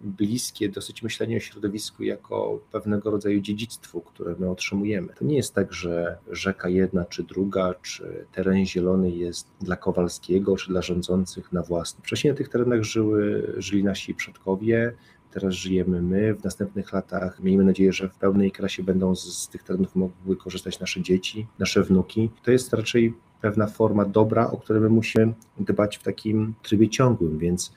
bliskie 0.00 0.68
dosyć 0.68 1.02
myślenie 1.02 1.36
o 1.36 1.40
środowisku 1.40 2.02
jako 2.02 2.60
pewnego 2.72 3.10
rodzaju 3.10 3.40
dziedzictwu, 3.40 4.00
które 4.00 4.34
my 4.38 4.50
otrzymujemy. 4.50 5.08
To 5.18 5.24
nie 5.24 5.36
jest 5.36 5.54
tak, 5.54 5.72
że 5.72 6.18
rzeka 6.30 6.68
jedna 6.68 7.04
czy 7.04 7.22
druga, 7.22 7.74
czy 7.82 8.26
teren 8.32 8.66
zielony 8.66 9.10
jest 9.10 9.46
dla 9.60 9.76
Kowalskiego, 9.76 10.56
czy 10.56 10.68
dla 10.68 10.82
rządzących 10.82 11.52
na 11.52 11.62
własny. 11.62 12.02
Wcześniej 12.04 12.32
na 12.32 12.36
tych 12.36 12.48
terenach 12.48 12.82
żyły, 12.82 13.52
żyli 13.56 13.84
nasi 13.84 14.14
przodkowie, 14.14 14.92
teraz 15.32 15.54
żyjemy 15.54 16.02
my. 16.02 16.34
W 16.34 16.44
następnych 16.44 16.92
latach 16.92 17.40
miejmy 17.40 17.64
nadzieję, 17.64 17.92
że 17.92 18.08
w 18.08 18.14
pełnej 18.14 18.52
krasie 18.52 18.82
będą 18.82 19.14
z, 19.16 19.38
z 19.38 19.48
tych 19.48 19.62
terenów 19.62 19.96
mogły 19.96 20.36
korzystać 20.36 20.80
nasze 20.80 21.02
dzieci, 21.02 21.46
nasze 21.58 21.82
wnuki. 21.82 22.30
To 22.42 22.50
jest 22.50 22.72
raczej 22.72 23.14
pewna 23.40 23.66
forma 23.66 24.04
dobra, 24.04 24.50
o 24.50 24.56
której 24.56 24.82
my 24.82 24.88
musimy 24.88 25.32
dbać 25.60 25.96
w 25.96 26.02
takim 26.02 26.54
trybie 26.62 26.88
ciągłym, 26.88 27.38
więc 27.38 27.72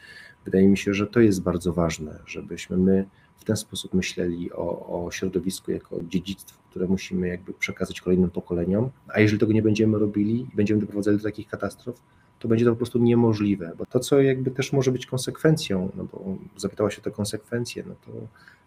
wydaje 0.46 0.68
mi 0.68 0.78
się, 0.78 0.94
że 0.94 1.08
to 1.08 1.20
jest 1.20 1.42
bardzo 1.42 1.74
ważne, 1.74 2.20
żebyśmy 2.26 2.78
my 2.78 3.06
w 3.38 3.44
ten 3.44 3.56
sposób 3.56 3.94
myśleli 3.94 4.52
o, 4.52 5.06
o 5.06 5.12
środowisku 5.12 5.72
jako 5.72 6.00
dziedzictwo, 6.04 6.62
które 6.70 6.88
musimy 6.88 7.28
jakby 7.28 7.54
przekazać 7.54 8.02
kolejnym 8.02 8.30
pokoleniom, 8.30 8.90
a 9.08 9.20
jeżeli 9.20 9.40
tego 9.40 9.54
nie 9.54 9.62
będziemy 9.62 10.00
robili 10.00 10.42
i 10.42 10.56
będziemy 10.56 10.82
doprowadzali 10.82 11.18
do 11.18 11.24
takich 11.24 11.48
katastrof, 11.48 12.02
to 12.40 12.48
będzie 12.48 12.66
to 12.66 12.72
po 12.72 12.78
prostu 12.78 13.00
niemożliwe, 13.00 13.72
bo 13.78 13.86
to, 13.86 14.00
co 14.00 14.22
jakby 14.22 14.52
też 14.52 14.74
może 14.74 14.92
być 14.92 15.06
konsekwencją, 15.06 15.92
no 15.96 16.04
bo 16.04 16.38
zapytała 16.58 16.92
się 16.92 17.02
o 17.02 17.04
te 17.04 17.12
konsekwencje, 17.12 17.84
no 17.88 17.96
to 18.06 18.12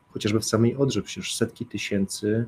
chociażby 0.09 0.41
w 0.41 0.45
samej 0.45 0.77
Odrze 0.77 1.03
przecież 1.03 1.37
setki 1.37 1.67
tysięcy 1.67 2.45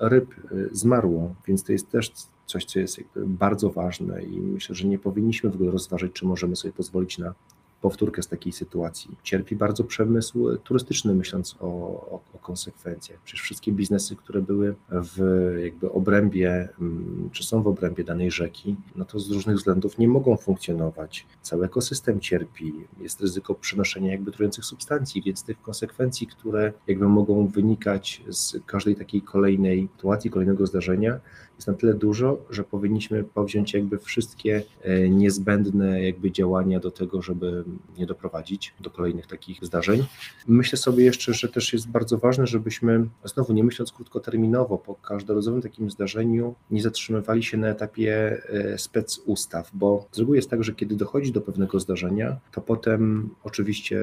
ryb 0.00 0.34
zmarło, 0.72 1.34
więc 1.46 1.64
to 1.64 1.72
jest 1.72 1.90
też 1.90 2.12
coś, 2.46 2.64
co 2.64 2.78
jest 2.78 3.00
bardzo 3.16 3.70
ważne 3.70 4.22
i 4.22 4.40
myślę, 4.40 4.74
że 4.74 4.88
nie 4.88 4.98
powinniśmy 4.98 5.50
w 5.50 5.54
ogóle 5.54 5.70
rozważać, 5.70 6.12
czy 6.12 6.26
możemy 6.26 6.56
sobie 6.56 6.72
pozwolić 6.72 7.18
na 7.18 7.34
powtórkę 7.80 8.22
z 8.22 8.28
takiej 8.28 8.52
sytuacji. 8.52 9.16
Cierpi 9.22 9.56
bardzo 9.56 9.84
przemysł 9.84 10.56
turystyczny, 10.56 11.14
myśląc 11.14 11.56
o, 11.60 11.66
o, 11.66 12.20
o, 12.34 12.38
konsekwencjach. 12.38 13.20
Przecież 13.24 13.42
wszystkie 13.42 13.72
biznesy, 13.72 14.16
które 14.16 14.42
były 14.42 14.74
w 14.90 15.18
jakby 15.64 15.92
obrębie, 15.92 16.68
mm, 16.80 17.30
czy 17.32 17.44
są 17.44 17.62
w 17.62 17.66
obrębie 17.66 18.04
danej 18.04 18.30
rzeki, 18.30 18.76
no 18.96 19.04
to 19.04 19.20
z 19.20 19.30
różnych 19.30 19.56
względów 19.56 19.98
nie 19.98 20.08
mogą 20.08 20.36
funkcjonować. 20.36 21.26
Cały 21.42 21.64
ekosystem 21.64 22.20
cierpi, 22.20 22.74
jest 23.00 23.20
ryzyko 23.20 23.54
przenoszenia 23.54 24.12
jakby 24.12 24.32
trujących 24.32 24.64
substancji, 24.64 25.22
więc 25.22 25.44
tych 25.44 25.62
konsekwencji, 25.62 26.26
które 26.26 26.72
jakby 26.86 27.08
mogą 27.08 27.46
wynikać 27.46 28.22
z 28.28 28.56
każdej 28.66 28.96
takiej 28.96 29.22
kolejnej 29.22 29.88
sytuacji, 29.96 30.30
kolejnego 30.30 30.66
zdarzenia, 30.66 31.20
jest 31.58 31.68
na 31.68 31.74
tyle 31.74 31.94
dużo, 31.94 32.38
że 32.50 32.64
powinniśmy 32.64 33.24
powziąć 33.24 33.74
jakby 33.74 33.98
wszystkie 33.98 34.62
e, 34.82 35.08
niezbędne 35.08 36.04
jakby 36.04 36.32
działania 36.32 36.80
do 36.80 36.90
tego, 36.90 37.22
żeby 37.22 37.64
nie 37.98 38.06
doprowadzić 38.06 38.74
do 38.80 38.90
kolejnych 38.90 39.26
takich 39.26 39.64
zdarzeń. 39.64 40.04
Myślę 40.46 40.78
sobie 40.78 41.04
jeszcze, 41.04 41.34
że 41.34 41.48
też 41.48 41.72
jest 41.72 41.88
bardzo 41.88 42.18
ważne, 42.18 42.46
żebyśmy 42.46 43.08
znowu 43.24 43.52
nie 43.52 43.64
myśląc 43.64 43.92
krótkoterminowo 43.92 44.78
po 44.78 44.94
każdorazowym 44.94 45.62
takim 45.62 45.90
zdarzeniu 45.90 46.54
nie 46.70 46.82
zatrzymywali 46.82 47.42
się 47.42 47.56
na 47.56 47.68
etapie 47.68 48.42
e, 48.48 48.78
spec 48.78 49.18
ustaw, 49.26 49.70
bo 49.74 50.06
z 50.12 50.18
reguły 50.18 50.36
jest 50.36 50.50
tak, 50.50 50.64
że 50.64 50.74
kiedy 50.74 50.96
dochodzi 50.96 51.32
do 51.32 51.40
pewnego 51.40 51.80
zdarzenia, 51.80 52.36
to 52.52 52.60
potem 52.60 53.30
oczywiście 53.44 54.00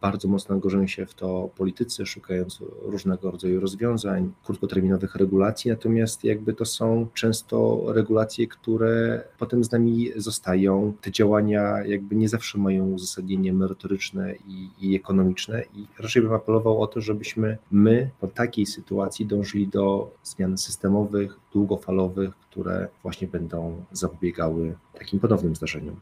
bardzo 0.00 0.28
mocno 0.28 0.54
angażują 0.54 0.86
się 0.86 1.06
w 1.06 1.14
to 1.14 1.50
politycy, 1.56 2.06
szukając 2.06 2.58
różnego 2.82 3.30
rodzaju 3.30 3.60
rozwiązań, 3.60 4.32
krótkoterminowych 4.44 5.14
regulacji, 5.14 5.70
natomiast 5.70 6.24
jakby 6.24 6.54
to 6.54 6.64
są 6.64 6.87
często 7.14 7.84
regulacje, 7.88 8.46
które 8.46 9.24
potem 9.38 9.64
z 9.64 9.72
nami 9.72 10.10
zostają. 10.16 10.92
Te 11.00 11.10
działania 11.10 11.84
jakby 11.84 12.16
nie 12.16 12.28
zawsze 12.28 12.58
mają 12.58 12.90
uzasadnienie 12.90 13.52
merytoryczne 13.52 14.34
i, 14.34 14.68
i 14.80 14.96
ekonomiczne 14.96 15.62
i 15.74 15.86
raczej 15.98 16.22
bym 16.22 16.32
apelował 16.32 16.82
o 16.82 16.86
to, 16.86 17.00
żebyśmy 17.00 17.58
my 17.70 18.10
po 18.20 18.26
takiej 18.26 18.66
sytuacji 18.66 19.26
dążyli 19.26 19.68
do 19.68 20.10
zmian 20.24 20.58
systemowych, 20.58 21.38
długofalowych, 21.52 22.36
które 22.36 22.88
właśnie 23.02 23.28
będą 23.28 23.84
zapobiegały 23.92 24.74
takim 24.98 25.20
ponownym 25.20 25.56
zdarzeniom. 25.56 25.96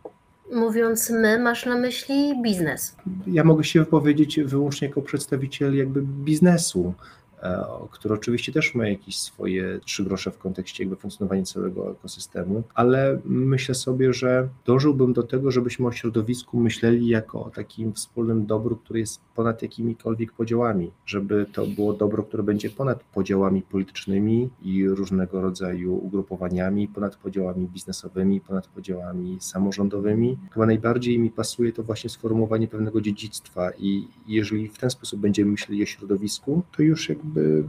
Mówiąc 0.52 1.10
my, 1.10 1.38
masz 1.38 1.66
na 1.66 1.78
myśli 1.78 2.42
biznes. 2.42 2.96
Ja 3.26 3.44
mogę 3.44 3.64
się 3.64 3.80
wypowiedzieć 3.80 4.40
wyłącznie 4.40 4.88
jako 4.88 5.02
przedstawiciel 5.02 5.76
jakby 5.76 6.02
biznesu. 6.02 6.94
E, 7.46 7.66
który 7.90 8.14
oczywiście 8.14 8.52
też 8.52 8.74
ma 8.74 8.88
jakieś 8.88 9.18
swoje 9.18 9.80
trzy 9.84 10.04
grosze 10.04 10.30
w 10.30 10.38
kontekście 10.38 10.84
jakby 10.84 10.96
funkcjonowania 10.96 11.42
całego 11.42 11.90
ekosystemu, 11.90 12.62
ale 12.74 13.20
myślę 13.24 13.74
sobie, 13.74 14.12
że 14.12 14.48
dążyłbym 14.66 15.12
do 15.12 15.22
tego, 15.22 15.50
żebyśmy 15.50 15.86
o 15.86 15.92
środowisku 15.92 16.60
myśleli 16.60 17.08
jako 17.08 17.44
o 17.44 17.50
takim 17.50 17.92
wspólnym 17.92 18.46
dobru, 18.46 18.76
który 18.76 19.00
jest 19.00 19.20
ponad 19.34 19.62
jakimikolwiek 19.62 20.32
podziałami, 20.32 20.90
żeby 21.06 21.46
to 21.52 21.66
było 21.66 21.92
dobro, 21.92 22.22
które 22.22 22.42
będzie 22.42 22.70
ponad 22.70 23.04
podziałami 23.04 23.62
politycznymi 23.62 24.50
i 24.62 24.88
różnego 24.88 25.40
rodzaju 25.40 25.94
ugrupowaniami, 25.94 26.88
ponad 26.88 27.16
podziałami 27.16 27.66
biznesowymi, 27.68 28.40
ponad 28.40 28.66
podziałami 28.66 29.38
samorządowymi. 29.40 30.38
Chyba 30.52 30.66
najbardziej 30.66 31.18
mi 31.18 31.30
pasuje 31.30 31.72
to 31.72 31.82
właśnie 31.82 32.10
sformułowanie 32.10 32.68
pewnego 32.68 33.00
dziedzictwa 33.00 33.70
i 33.78 34.08
jeżeli 34.28 34.68
w 34.68 34.78
ten 34.78 34.90
sposób 34.90 35.20
będziemy 35.20 35.50
myśleli 35.50 35.82
o 35.82 35.86
środowisku, 35.86 36.62
to 36.76 36.82
już 36.82 37.08
jakby 37.08 37.35
jakby 37.36 37.64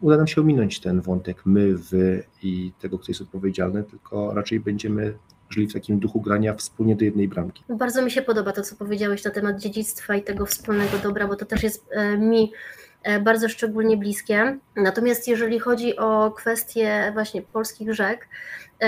uda 0.00 0.16
nam 0.16 0.26
się 0.26 0.40
ominąć 0.40 0.80
ten 0.80 1.00
wątek 1.00 1.46
my, 1.46 1.74
wy 1.74 2.24
i 2.42 2.72
tego, 2.80 2.98
kto 2.98 3.12
jest 3.12 3.20
odpowiedzialny, 3.20 3.84
tylko 3.84 4.34
raczej 4.34 4.60
będziemy 4.60 5.14
żyli 5.50 5.66
w 5.66 5.72
takim 5.72 5.98
duchu 5.98 6.20
grania 6.20 6.54
wspólnie 6.54 6.96
do 6.96 7.04
jednej 7.04 7.28
bramki. 7.28 7.64
Bardzo 7.68 8.02
mi 8.02 8.10
się 8.10 8.22
podoba 8.22 8.52
to, 8.52 8.62
co 8.62 8.76
powiedziałeś 8.76 9.24
na 9.24 9.30
temat 9.30 9.60
dziedzictwa 9.60 10.16
i 10.16 10.22
tego 10.22 10.46
wspólnego 10.46 10.98
dobra, 11.02 11.28
bo 11.28 11.36
to 11.36 11.46
też 11.46 11.62
jest 11.62 11.88
e, 11.90 12.18
mi 12.18 12.52
e, 13.02 13.20
bardzo 13.20 13.48
szczególnie 13.48 13.96
bliskie. 13.96 14.58
Natomiast 14.76 15.28
jeżeli 15.28 15.58
chodzi 15.58 15.96
o 15.96 16.30
kwestie 16.30 17.10
właśnie 17.12 17.42
polskich 17.42 17.94
rzek, 17.94 18.28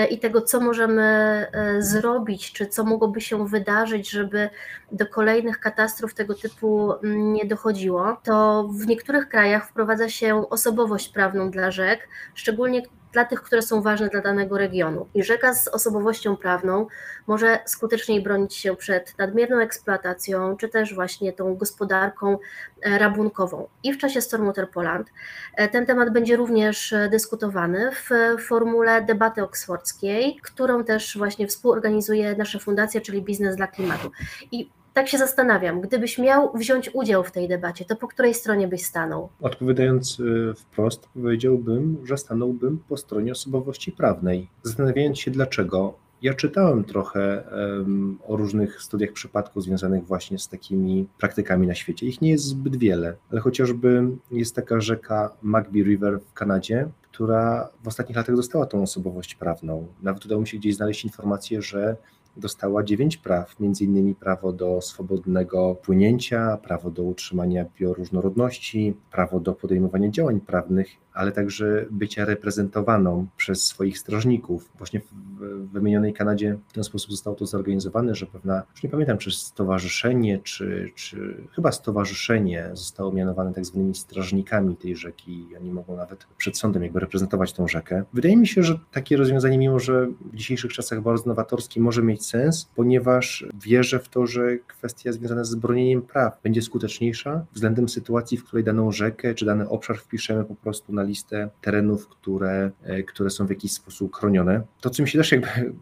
i 0.09 0.19
tego, 0.19 0.41
co 0.41 0.59
możemy 0.59 1.01
e, 1.01 1.81
zrobić, 1.81 2.53
czy 2.53 2.67
co 2.67 2.83
mogłoby 2.83 3.21
się 3.21 3.47
wydarzyć, 3.47 4.09
żeby 4.09 4.49
do 4.91 5.07
kolejnych 5.07 5.59
katastrof 5.59 6.13
tego 6.13 6.35
typu 6.35 6.93
mm, 6.93 7.33
nie 7.33 7.45
dochodziło, 7.45 8.17
to 8.23 8.67
w 8.73 8.87
niektórych 8.87 9.29
krajach 9.29 9.69
wprowadza 9.69 10.09
się 10.09 10.49
osobowość 10.49 11.09
prawną 11.09 11.51
dla 11.51 11.71
rzek, 11.71 12.07
szczególnie 12.33 12.81
dla 13.11 13.25
tych, 13.25 13.41
które 13.41 13.61
są 13.61 13.81
ważne 13.81 14.09
dla 14.09 14.21
danego 14.21 14.57
regionu. 14.57 15.07
I 15.13 15.23
rzeka 15.23 15.53
z 15.53 15.67
osobowością 15.67 16.37
prawną 16.37 16.87
może 17.27 17.59
skuteczniej 17.65 18.23
bronić 18.23 18.55
się 18.55 18.75
przed 18.75 19.17
nadmierną 19.17 19.59
eksploatacją, 19.59 20.57
czy 20.57 20.69
też 20.69 20.95
właśnie 20.95 21.33
tą 21.33 21.55
gospodarką 21.55 22.37
e, 22.81 22.97
rabunkową. 22.97 23.67
I 23.83 23.93
w 23.93 23.97
czasie 23.97 24.21
Stormwater 24.21 24.69
Poland 24.69 25.07
e, 25.55 25.67
ten 25.67 25.85
temat 25.85 26.13
będzie 26.13 26.35
również 26.35 26.93
e, 26.93 27.09
dyskutowany 27.09 27.91
w 27.91 28.09
formule 28.43 29.01
debaty 29.01 29.43
oksfordzkiej, 29.81 30.35
którą 30.43 30.83
też 30.83 31.17
właśnie 31.17 31.47
współorganizuje 31.47 32.35
nasza 32.37 32.59
fundacja, 32.59 33.01
czyli 33.01 33.21
Biznes 33.21 33.55
dla 33.55 33.67
Klimatu. 33.67 34.11
I 34.51 34.69
tak 34.93 35.07
się 35.07 35.17
zastanawiam, 35.17 35.81
gdybyś 35.81 36.17
miał 36.17 36.53
wziąć 36.53 36.89
udział 36.93 37.23
w 37.23 37.31
tej 37.31 37.47
debacie, 37.47 37.85
to 37.85 37.95
po 37.95 38.07
której 38.07 38.33
stronie 38.33 38.67
byś 38.67 38.85
stanął? 38.85 39.29
Odpowiadając 39.41 40.19
y, 40.19 40.53
wprost, 40.57 41.09
powiedziałbym, 41.13 41.97
że 42.03 42.17
stanąłbym 42.17 42.79
po 42.89 42.97
stronie 42.97 43.31
osobowości 43.31 43.91
prawnej. 43.91 44.47
Zastanawiając 44.63 45.19
się 45.19 45.31
dlaczego. 45.31 45.93
Ja 46.21 46.33
czytałem 46.33 46.83
trochę 46.83 47.43
um, 47.77 48.19
o 48.27 48.37
różnych 48.37 48.81
studiach 48.81 49.11
przypadków 49.11 49.63
związanych 49.63 50.05
właśnie 50.05 50.39
z 50.39 50.47
takimi 50.47 51.07
praktykami 51.17 51.67
na 51.67 51.75
świecie. 51.75 52.07
Ich 52.07 52.21
nie 52.21 52.31
jest 52.31 52.43
zbyt 52.43 52.75
wiele, 52.75 53.15
ale 53.31 53.41
chociażby 53.41 54.07
jest 54.31 54.55
taka 54.55 54.81
rzeka 54.81 55.35
Magby 55.41 55.83
River 55.83 56.19
w 56.19 56.33
Kanadzie, 56.33 56.89
która 57.01 57.69
w 57.83 57.87
ostatnich 57.87 58.17
latach 58.17 58.35
dostała 58.35 58.65
tą 58.65 58.81
osobowość 58.81 59.35
prawną. 59.35 59.87
Nawet 60.01 60.25
udało 60.25 60.41
mi 60.41 60.47
się 60.47 60.57
gdzieś 60.57 60.75
znaleźć 60.75 61.03
informację, 61.03 61.61
że 61.61 61.97
dostała 62.37 62.83
dziewięć 62.83 63.17
praw, 63.17 63.59
między 63.59 63.83
innymi 63.83 64.15
prawo 64.15 64.53
do 64.53 64.81
swobodnego 64.81 65.75
płynięcia, 65.75 66.57
prawo 66.57 66.91
do 66.91 67.03
utrzymania 67.03 67.65
bioróżnorodności, 67.79 68.95
prawo 69.11 69.39
do 69.39 69.53
podejmowania 69.53 70.09
działań 70.09 70.39
prawnych 70.39 70.89
ale 71.13 71.31
także 71.31 71.85
bycia 71.91 72.25
reprezentowaną 72.25 73.27
przez 73.37 73.63
swoich 73.63 73.99
strażników. 73.99 74.71
Właśnie 74.77 74.99
w 74.99 75.71
wymienionej 75.71 76.13
Kanadzie 76.13 76.57
w 76.67 76.73
ten 76.73 76.83
sposób 76.83 77.11
zostało 77.11 77.35
to 77.35 77.45
zorganizowane, 77.45 78.15
że 78.15 78.25
pewna, 78.25 78.63
już 78.71 78.83
nie 78.83 78.89
pamiętam, 78.89 79.17
czy 79.17 79.31
stowarzyszenie, 79.31 80.39
czy, 80.39 80.91
czy 80.95 81.43
chyba 81.55 81.71
stowarzyszenie 81.71 82.69
zostało 82.73 83.11
mianowane 83.11 83.53
tak 83.53 83.65
zwanymi 83.65 83.95
strażnikami 83.95 84.75
tej 84.75 84.95
rzeki 84.95 85.47
oni 85.61 85.71
mogą 85.71 85.97
nawet 85.97 86.27
przed 86.37 86.57
sądem 86.57 86.83
jakby 86.83 86.99
reprezentować 86.99 87.53
tą 87.53 87.67
rzekę. 87.67 88.03
Wydaje 88.13 88.37
mi 88.37 88.47
się, 88.47 88.63
że 88.63 88.79
takie 88.91 89.17
rozwiązanie, 89.17 89.57
mimo 89.57 89.79
że 89.79 90.07
w 90.31 90.35
dzisiejszych 90.35 90.73
czasach 90.73 91.01
bardzo 91.01 91.29
nowatorskie, 91.29 91.81
może 91.81 92.03
mieć 92.03 92.25
sens, 92.25 92.69
ponieważ 92.75 93.45
wierzę 93.63 93.99
w 93.99 94.09
to, 94.09 94.27
że 94.27 94.57
kwestia 94.57 95.11
związana 95.11 95.43
z 95.43 95.55
bronieniem 95.55 96.01
praw 96.01 96.41
będzie 96.43 96.61
skuteczniejsza 96.61 97.45
względem 97.53 97.89
sytuacji, 97.89 98.37
w 98.37 98.43
której 98.43 98.63
daną 98.63 98.91
rzekę 98.91 99.35
czy 99.35 99.45
dany 99.45 99.69
obszar 99.69 99.97
wpiszemy 99.97 100.43
po 100.43 100.55
prostu 100.55 100.93
na 100.93 101.00
na 101.01 101.07
listę 101.07 101.49
terenów, 101.61 102.07
które, 102.07 102.71
e, 102.83 103.03
które 103.03 103.29
są 103.29 103.47
w 103.47 103.49
jakiś 103.49 103.71
sposób 103.71 104.15
chronione. 104.15 104.61
To, 104.81 104.89
co 104.89 105.03
mi 105.03 105.09
się 105.09 105.17
też 105.17 105.31
jakby 105.31 105.47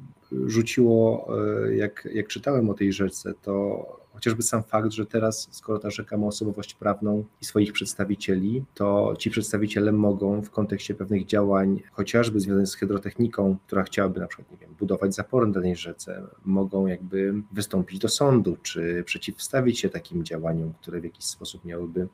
rzuciło, 0.56 1.28
e, 1.66 1.76
jak, 1.76 2.08
jak 2.14 2.28
czytałem 2.28 2.70
o 2.70 2.74
tej 2.74 2.94
rzece, 2.94 3.34
to 3.42 3.86
chociażby 4.14 4.44
sam 4.44 4.64
fakt, 4.64 4.92
że 4.92 5.06
teraz, 5.06 5.48
skoro 5.52 5.80
ta 5.80 5.90
rzeka 5.90 6.18
ma 6.18 6.28
osobowość 6.28 6.74
prawną 6.74 7.24
i 7.42 7.46
swoich 7.46 7.74
przedstawicieli, 7.74 8.64
to 8.74 9.14
ci 9.20 9.30
przedstawiciele 9.30 9.92
mogą 9.92 10.42
w 10.42 10.50
kontekście 10.50 10.96
pewnych 10.96 11.26
działań, 11.26 11.82
chociażby 11.92 12.40
związanych 12.40 12.68
z 12.68 12.76
hydrotechniką, 12.76 13.58
która 13.68 13.84
chciałaby 13.84 14.20
na 14.20 14.28
przykład, 14.28 14.52
nie 14.52 14.58
wiem, 14.58 14.76
budować 14.80 15.16
zapory 15.16 15.48
na 15.48 15.54
danej 15.54 15.76
rzece, 15.76 16.24
mogą 16.46 16.88
jakby 16.88 17.34
wystąpić 17.52 18.00
do 18.00 18.10
sądu, 18.10 18.58
czy 18.62 19.04
przeciwstawić 19.06 19.80
się 19.80 19.90
takim 19.90 20.26
działaniom, 20.26 20.74
które 20.82 21.02
w 21.02 21.04
jakiś 21.04 21.26
sposób 21.26 21.66
miałyby 21.66 22.08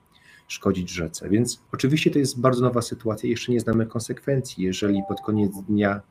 szkodzić 0.48 0.90
rzece. 0.90 1.30
Więc 1.30 1.62
oczywiście 1.72 2.12
to 2.12 2.20
jest 2.20 2.40
bardzo 2.40 2.62
nowa 2.62 2.82
sytuacja, 2.82 3.30
jeszcze 3.30 3.52
nie 3.52 3.60
znamy 3.60 3.86
konsekwencji. 3.86 4.64
Jeżeli 4.64 5.02
pod 5.08 5.22
koniec 5.22 5.52
dnia 5.68 6.02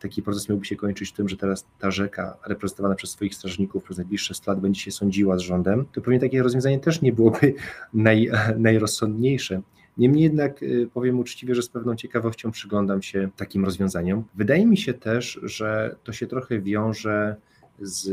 taki 0.00 0.22
proces 0.22 0.48
miałby 0.48 0.64
się 0.64 0.76
kończyć 0.76 1.12
tym, 1.12 1.28
że 1.28 1.36
teraz 1.36 1.66
ta 1.78 1.90
rzeka 1.90 2.36
reprezentowana 2.46 2.94
przez 2.94 3.10
swoich 3.10 3.34
strażników 3.34 3.84
przez 3.84 3.96
najbliższe 3.96 4.34
100 4.34 4.50
lat 4.50 4.60
będzie 4.60 4.80
się 4.80 4.90
sądziła 4.90 5.38
z 5.38 5.40
rządem, 5.40 5.84
to 5.92 6.00
pewnie 6.00 6.20
takie 6.20 6.42
rozwiązanie 6.42 6.78
też 6.78 7.02
nie 7.02 7.12
byłoby 7.12 7.54
naj, 7.94 8.30
najrozsądniejsze. 8.58 9.62
Niemniej 9.98 10.24
jednak 10.24 10.62
y, 10.62 10.88
powiem 10.94 11.18
uczciwie, 11.18 11.54
że 11.54 11.62
z 11.62 11.68
pewną 11.68 11.96
ciekawością 11.96 12.50
przyglądam 12.50 13.02
się 13.02 13.28
takim 13.36 13.64
rozwiązaniom. 13.64 14.24
Wydaje 14.34 14.66
mi 14.66 14.76
się 14.76 14.94
też, 14.94 15.40
że 15.42 15.96
to 16.04 16.12
się 16.12 16.26
trochę 16.26 16.60
wiąże 16.60 17.36
z, 17.80 18.08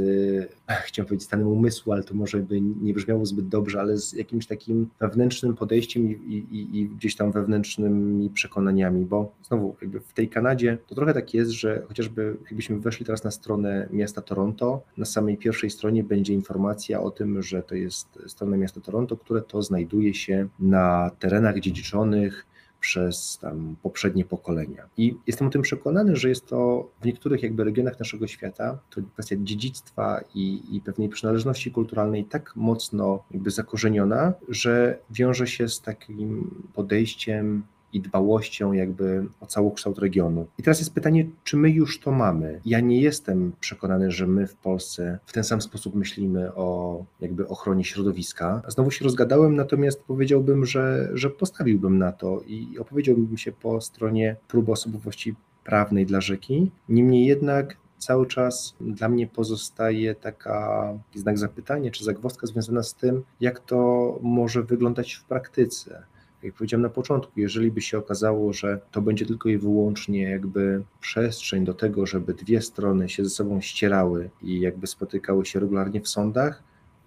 chciałem 0.86 1.08
powiedzieć 1.08 1.28
stanem 1.28 1.48
umysłu, 1.48 1.92
ale 1.94 2.04
to 2.04 2.14
może 2.14 2.38
by 2.38 2.62
nie 2.62 2.94
brzmiało 2.94 3.26
zbyt 3.26 3.48
dobrze, 3.48 3.80
ale 3.80 3.98
z 3.98 4.14
jakimś 4.14 4.48
takim 4.48 4.90
wewnętrznym 5.00 5.56
podejściem 5.56 6.10
i, 6.10 6.34
i, 6.34 6.80
i 6.80 6.90
gdzieś 6.90 7.16
tam 7.16 7.32
wewnętrznymi 7.32 8.30
przekonaniami, 8.30 9.06
bo 9.06 9.32
znowu 9.44 9.76
jakby 9.82 10.00
w 10.00 10.14
tej 10.14 10.30
Kanadzie 10.30 10.78
to 10.88 10.96
trochę 10.96 11.14
tak 11.14 11.34
jest, 11.34 11.52
że 11.52 11.84
chociażby 11.88 12.38
jakbyśmy 12.46 12.80
weszli 12.80 13.06
teraz 13.06 13.24
na 13.24 13.32
stronę 13.32 13.90
miasta 13.92 14.22
Toronto, 14.22 14.82
na 14.98 15.06
samej 15.06 15.38
pierwszej 15.38 15.70
stronie 15.70 16.04
będzie 16.04 16.34
informacja 16.34 17.02
o 17.02 17.12
tym, 17.12 17.42
że 17.42 17.64
to 17.64 17.76
jest 17.76 18.20
strona 18.28 18.58
miasta 18.58 18.82
Toronto, 18.82 19.18
które 19.18 19.42
to 19.42 19.62
znajduje 19.62 20.14
się 20.14 20.48
na 20.60 21.12
terenach 21.20 21.60
dziedziczonych 21.60 22.46
przez 22.80 23.38
tam 23.42 23.76
poprzednie 23.84 24.26
pokolenia. 24.26 24.90
I 24.98 25.16
jestem 25.28 25.48
o 25.48 25.50
tym 25.50 25.62
przekonany, 25.62 26.16
że 26.16 26.30
jest 26.30 26.48
to 26.48 26.90
w 27.02 27.06
niektórych 27.06 27.44
jakby 27.44 27.64
regionach 27.64 28.00
naszego 28.00 28.28
świata, 28.28 28.80
to 28.90 29.02
kwestia 29.14 29.36
dziedzictwa 29.40 30.22
i, 30.36 30.62
i 30.76 30.82
pewnej 30.82 31.10
przynależności 31.10 31.72
kulturalnej 31.72 32.26
tak 32.26 32.56
mocno 32.56 33.24
jakby 33.32 33.52
zakorzeniona, 33.52 34.34
że 34.50 35.00
wiąże 35.10 35.48
się 35.48 35.70
z 35.70 35.82
takim 35.82 36.52
podejściem 36.74 37.64
i 37.98 38.02
dbałością 38.02 38.74
jakby 38.74 39.26
o 39.42 39.46
całokształt 39.46 40.00
regionu. 40.00 40.48
I 40.58 40.64
teraz 40.64 40.80
jest 40.80 40.94
pytanie, 40.94 41.26
czy 41.44 41.58
my 41.58 41.70
już 41.70 42.00
to 42.00 42.12
mamy? 42.12 42.62
Ja 42.66 42.80
nie 42.80 43.02
jestem 43.02 43.52
przekonany, 43.60 44.12
że 44.12 44.28
my 44.28 44.48
w 44.48 44.56
Polsce 44.56 45.20
w 45.26 45.34
ten 45.34 45.44
sam 45.44 45.62
sposób 45.62 45.96
myślimy 45.96 46.56
o 46.56 47.06
jakby 47.20 47.48
ochronie 47.48 47.84
środowiska. 47.84 48.62
Znowu 48.68 48.92
się 48.92 49.06
rozgadałem, 49.06 49.56
natomiast 49.56 50.04
powiedziałbym, 50.04 50.66
że, 50.66 51.10
że 51.14 51.30
postawiłbym 51.30 51.98
na 51.98 52.12
to 52.12 52.42
i 52.48 52.80
opowiedziałbym 52.80 53.38
się 53.38 53.52
po 53.52 53.82
stronie 53.82 54.36
próby 54.48 54.72
osobowości 54.72 55.36
prawnej 55.64 56.06
dla 56.06 56.22
rzeki. 56.22 56.72
Niemniej 56.90 57.26
jednak 57.26 57.78
cały 57.98 58.28
czas 58.28 58.76
dla 58.82 59.10
mnie 59.10 59.28
pozostaje 59.28 60.16
taka 60.16 60.94
znak 61.16 61.38
zapytania 61.38 61.92
czy 61.92 62.04
zagwozdka 62.04 62.48
związana 62.48 62.84
z 62.84 62.96
tym, 62.96 63.24
jak 63.40 63.60
to 63.60 64.20
może 64.22 64.64
wyglądać 64.64 65.14
w 65.14 65.24
praktyce 65.24 66.04
jak 66.44 66.54
powiedziałem 66.54 66.82
na 66.82 66.90
początku, 66.90 67.40
jeżeli 67.40 67.72
by 67.72 67.82
się 67.82 67.98
okazało, 67.98 68.54
że 68.54 68.80
to 68.92 69.02
będzie 69.02 69.26
tylko 69.26 69.50
i 69.50 69.58
wyłącznie 69.58 70.24
jakby 70.24 70.84
przestrzeń 71.00 71.66
do 71.66 71.74
tego, 71.74 72.06
żeby 72.06 72.34
dwie 72.34 72.62
strony 72.62 73.10
się 73.10 73.24
ze 73.24 73.30
sobą 73.30 73.62
ścierały 73.62 74.30
i 74.42 74.60
jakby 74.60 74.88
spotykały 74.88 75.46
się 75.46 75.60
regularnie 75.60 76.02
w 76.02 76.08
sądach, 76.08 76.64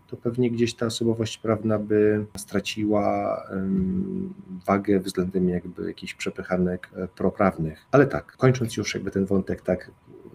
to 0.07 0.17
pewnie 0.17 0.51
gdzieś 0.51 0.75
ta 0.75 0.87
osobowość 0.87 1.39
prawna 1.39 1.79
by 1.79 2.27
straciła 2.37 3.37
wagę 4.67 5.01
względem 5.01 5.49
jakby 5.49 5.87
jakichś 5.87 6.15
przepychanek 6.15 6.91
e, 6.97 7.09
proprawnych. 7.09 7.87
Ale 7.93 8.07
tak, 8.07 8.37
kończąc 8.37 8.77
już 8.77 8.95
jakby 8.95 9.11
ten 9.11 9.27
wątek 9.27 9.63
tak 9.63 9.91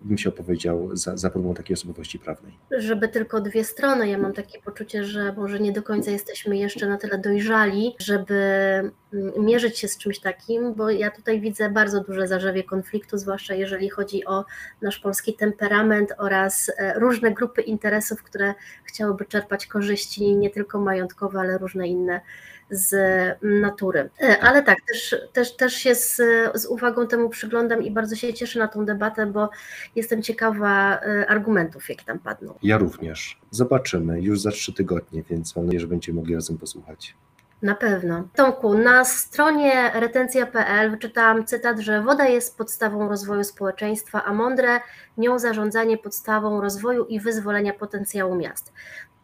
bym 0.06 0.18
się 0.18 0.30
opowiedział 0.30 0.90
za, 0.94 1.18
za 1.18 1.30
próbą 1.30 1.54
takiej 1.54 1.74
osobowości 1.74 2.20
prawnej. 2.20 2.58
Żeby 2.78 3.08
tylko 3.08 3.42
dwie 3.42 3.64
strony, 3.64 4.10
ja 4.10 4.18
mam 4.18 4.34
takie 4.34 4.62
poczucie, 4.62 5.04
że 5.04 5.34
może 5.34 5.60
nie 5.60 5.72
do 5.72 5.84
końca 5.84 6.12
jesteśmy 6.12 6.58
jeszcze 6.58 6.88
na 6.88 6.98
tyle 6.98 7.18
dojrzali, 7.18 7.96
żeby 8.00 8.34
mm, 8.34 8.92
mierzyć 9.38 9.80
się 9.80 9.88
z 9.88 9.98
czymś 9.98 10.20
takim, 10.20 10.74
bo 10.74 10.90
ja 10.90 11.12
tutaj 11.12 11.42
widzę 11.42 11.70
bardzo 11.70 12.04
duże 12.04 12.28
zarzewie 12.28 12.64
konfliktu, 12.64 13.18
zwłaszcza 13.18 13.54
jeżeli 13.54 13.90
chodzi 13.90 14.26
o 14.26 14.46
nasz 14.82 15.00
polski 15.00 15.34
temperament 15.34 16.14
oraz 16.18 16.72
e, 16.78 17.00
różne 17.00 17.32
grupy 17.32 17.62
interesów, 17.62 18.24
które 18.24 18.54
chciałyby 18.84 19.26
czerpać 19.26 19.68
korzyści 19.68 20.36
nie 20.36 20.50
tylko 20.50 20.80
majątkowe, 20.80 21.40
ale 21.40 21.58
różne 21.58 21.88
inne 21.88 22.22
z 22.70 22.96
natury. 23.42 24.10
E, 24.22 24.40
ale 24.40 24.64
tak, 24.64 24.78
też, 24.88 25.16
też, 25.34 25.56
też 25.56 25.74
się 25.74 25.96
z, 25.96 26.22
z 26.56 26.66
uwagą 26.66 27.08
temu 27.08 27.30
przyglądam 27.30 27.84
i 27.84 27.92
bardzo 27.92 28.16
się 28.16 28.34
cieszę 28.34 28.60
na 28.60 28.68
tą 28.68 28.86
debatę, 28.86 29.26
bo 29.26 29.50
jestem 29.96 30.22
ciekawa 30.22 31.00
e, 31.00 31.30
argumentów, 31.30 31.90
jakie 31.90 32.06
tam 32.06 32.20
padną. 32.20 32.54
Ja 32.64 32.78
również. 32.78 33.40
Zobaczymy 33.52 34.22
już 34.22 34.42
za 34.42 34.52
trzy 34.52 34.74
tygodnie, 34.74 35.24
więc 35.30 35.56
mam 35.56 35.66
nadzieję, 35.66 35.82
że 35.82 35.88
będziemy 35.88 36.16
mogli 36.16 36.36
razem 36.36 36.58
posłuchać. 36.58 37.16
Na 37.62 37.76
pewno. 37.76 38.28
Tomku, 38.36 38.78
na 38.78 39.06
stronie 39.06 39.92
retencja.pl 39.94 40.92
wyczytałam 40.92 41.46
cytat, 41.46 41.80
że 41.80 42.02
woda 42.02 42.28
jest 42.28 42.58
podstawą 42.58 43.10
rozwoju 43.10 43.44
społeczeństwa, 43.44 44.24
a 44.26 44.34
mądre 44.34 44.80
nią 45.18 45.40
zarządzanie 45.40 45.98
podstawą 45.98 46.62
rozwoju 46.62 47.06
i 47.06 47.20
wyzwolenia 47.20 47.74
potencjału 47.74 48.36
miast. 48.36 48.74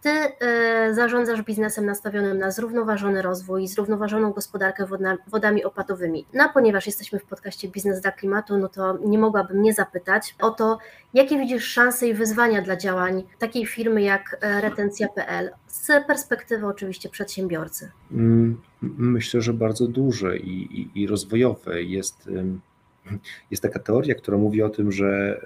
Ty 0.01 0.09
y, 0.09 0.93
zarządzasz 0.93 1.41
biznesem 1.41 1.85
nastawionym 1.85 2.37
na 2.37 2.51
zrównoważony 2.51 3.21
rozwój, 3.21 3.67
zrównoważoną 3.67 4.31
gospodarkę 4.31 4.85
wodami 5.27 5.63
opadowymi. 5.63 6.25
No 6.33 6.49
ponieważ 6.53 6.85
jesteśmy 6.85 7.19
w 7.19 7.25
podcaście 7.25 7.67
Biznes 7.67 8.01
dla 8.01 8.11
Klimatu, 8.11 8.57
no 8.57 8.69
to 8.69 8.97
nie 9.05 9.19
mogłabym 9.19 9.61
nie 9.61 9.73
zapytać 9.73 10.35
o 10.39 10.49
to, 10.49 10.77
jakie 11.13 11.39
widzisz 11.39 11.65
szanse 11.65 12.07
i 12.07 12.13
wyzwania 12.13 12.61
dla 12.61 12.75
działań 12.75 13.23
takiej 13.39 13.65
firmy 13.65 14.01
jak 14.01 14.37
e, 14.41 14.61
retencja.pl 14.61 15.51
z 15.67 15.87
perspektywy 16.07 16.67
oczywiście 16.67 17.09
przedsiębiorcy? 17.09 17.91
Mm, 18.11 18.61
myślę, 18.81 19.41
że 19.41 19.53
bardzo 19.53 19.87
duże 19.87 20.37
i, 20.37 20.81
i, 20.81 21.01
i 21.01 21.07
rozwojowe. 21.07 21.83
Jest 21.83 22.29
jest 23.51 23.63
taka 23.63 23.79
teoria, 23.79 24.15
która 24.15 24.37
mówi 24.37 24.61
o 24.61 24.69
tym, 24.69 24.91
że 24.91 25.41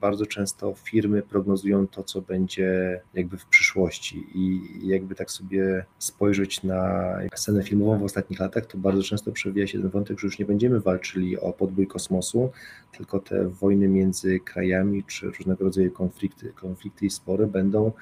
bardzo 0.00 0.26
często 0.26 0.74
firmy 0.74 1.22
prognozują 1.22 1.86
to, 1.86 2.02
co 2.02 2.22
będzie 2.22 3.00
jakby 3.14 3.36
w 3.36 3.46
przyszłości. 3.46 4.26
I 4.34 4.60
jakby 4.88 5.14
tak 5.14 5.30
sobie 5.30 5.84
spojrzeć 5.98 6.62
na 6.62 7.12
scenę 7.34 7.62
filmową 7.62 7.98
w 7.98 8.02
ostatnich 8.02 8.40
latach, 8.40 8.66
to 8.66 8.78
bardzo 8.78 9.02
często 9.02 9.32
przewija 9.32 9.66
się 9.66 9.80
ten 9.80 9.90
wątek, 9.90 10.20
że 10.20 10.26
już 10.26 10.38
nie 10.38 10.44
będziemy 10.44 10.80
walczyli 10.80 11.38
o 11.38 11.52
podbój 11.52 11.86
kosmosu, 11.86 12.50
tylko 12.96 13.18
te 13.18 13.48
wojny 13.48 13.88
między 13.88 14.40
krajami 14.40 15.04
czy 15.04 15.26
różnego 15.26 15.64
rodzaju 15.64 15.90
konflikty, 15.90 16.52
konflikty 16.52 17.06
i 17.06 17.10
spory 17.10 17.46
będą 17.46 17.92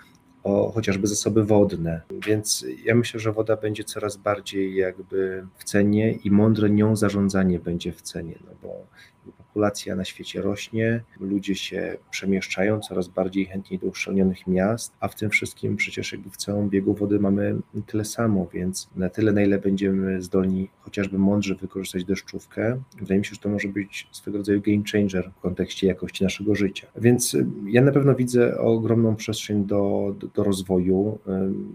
o 0.42 0.72
chociażby 0.72 1.06
zasoby 1.06 1.44
wodne. 1.44 2.00
Więc 2.26 2.66
ja 2.84 2.94
myślę, 2.94 3.20
że 3.20 3.32
woda 3.32 3.56
będzie 3.56 3.84
coraz 3.84 4.16
bardziej 4.16 4.74
jakby 4.74 5.46
w 5.58 5.64
cenie 5.64 6.12
i 6.12 6.30
mądre 6.30 6.70
nią 6.70 6.96
zarządzanie 6.96 7.58
będzie 7.58 7.92
w 7.92 8.02
cenie, 8.02 8.38
no 8.46 8.52
bo 8.62 8.86
populacja 9.38 9.96
na 9.96 10.04
świecie 10.04 10.42
rośnie, 10.42 11.02
ludzie 11.20 11.54
się 11.54 11.96
przemieszczają 12.10 12.80
coraz 12.80 13.08
bardziej 13.08 13.46
chętniej 13.46 13.78
do 13.78 13.86
uszczelnionych 13.86 14.46
miast, 14.46 14.92
a 15.00 15.08
w 15.08 15.14
tym 15.14 15.30
wszystkim 15.30 15.76
przecież 15.76 16.12
jakby 16.12 16.30
w 16.30 16.36
całym 16.36 16.70
biegu 16.70 16.94
wody 16.94 17.20
mamy 17.20 17.56
tyle 17.86 18.04
samo, 18.04 18.46
więc 18.52 18.90
na 18.96 19.08
tyle, 19.08 19.32
na 19.32 19.42
ile 19.42 19.58
będziemy 19.58 20.22
zdolni 20.22 20.68
chociażby 20.80 21.18
mądrze 21.18 21.54
wykorzystać 21.54 22.04
deszczówkę, 22.04 22.82
wydaje 22.98 23.18
mi 23.18 23.24
się, 23.24 23.34
że 23.34 23.40
to 23.40 23.48
może 23.48 23.68
być 23.68 24.08
swego 24.12 24.38
rodzaju 24.38 24.60
game 24.60 24.82
changer 24.92 25.30
w 25.38 25.40
kontekście 25.40 25.86
jakości 25.86 26.24
naszego 26.24 26.54
życia. 26.54 26.86
Więc 26.96 27.34
y, 27.34 27.46
ja 27.66 27.82
na 27.82 27.92
pewno 27.92 28.14
widzę 28.14 28.58
ogromną 28.58 29.16
przestrzeń 29.16 29.64
do, 29.64 30.14
do, 30.18 30.26
do 30.26 30.44
rozwoju. 30.44 31.18
Y, 31.28 31.30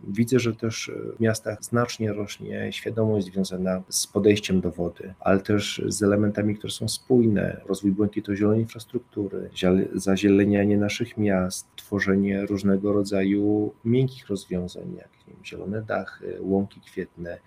widzę, 0.08 0.39
że 0.39 0.55
też 0.55 0.91
w 1.17 1.19
miastach 1.19 1.63
znacznie 1.63 2.13
rośnie 2.13 2.71
świadomość 2.71 3.25
związana 3.25 3.84
z 3.89 4.08
podejściem 4.08 4.62
do 4.62 4.71
wody, 4.71 5.13
ale 5.19 5.39
też 5.39 5.81
z 5.88 6.03
elementami, 6.03 6.55
które 6.55 6.73
są 6.73 6.88
spójne, 6.88 7.44
rozwój 7.65 7.91
błękitno-zielonej 7.91 8.60
infrastruktury, 8.60 9.49
zazielenianie 9.93 10.77
naszych 10.77 11.17
miast, 11.17 11.67
tworzenie 11.75 12.45
różnego 12.45 12.93
rodzaju 12.93 13.73
miękkich 13.86 14.27
rozwiązań, 14.27 14.95
jak 14.97 15.10
wiem, 15.27 15.38
zielone 15.45 15.81
dachy, 15.81 16.38
łąki 16.41 16.81
kwietne, 16.81 17.38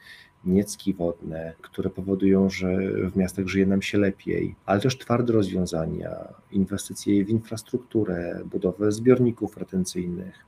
niecki 0.44 0.94
wodne, 0.94 1.54
które 1.62 1.90
powodują, 1.90 2.50
że 2.50 2.76
w 3.10 3.16
miastach 3.16 3.46
żyje 3.46 3.66
nam 3.66 3.82
się 3.82 3.98
lepiej, 3.98 4.54
ale 4.66 4.80
też 4.80 4.98
twarde 4.98 5.32
rozwiązania, 5.32 6.10
inwestycje 6.52 7.24
w 7.24 7.30
infrastrukturę, 7.30 8.40
budowę 8.44 8.92
zbiorników 8.92 9.56
retencyjnych, 9.56 10.46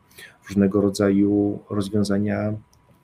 różnego 0.49 0.81
rodzaju 0.81 1.59
rozwiązania 1.71 2.55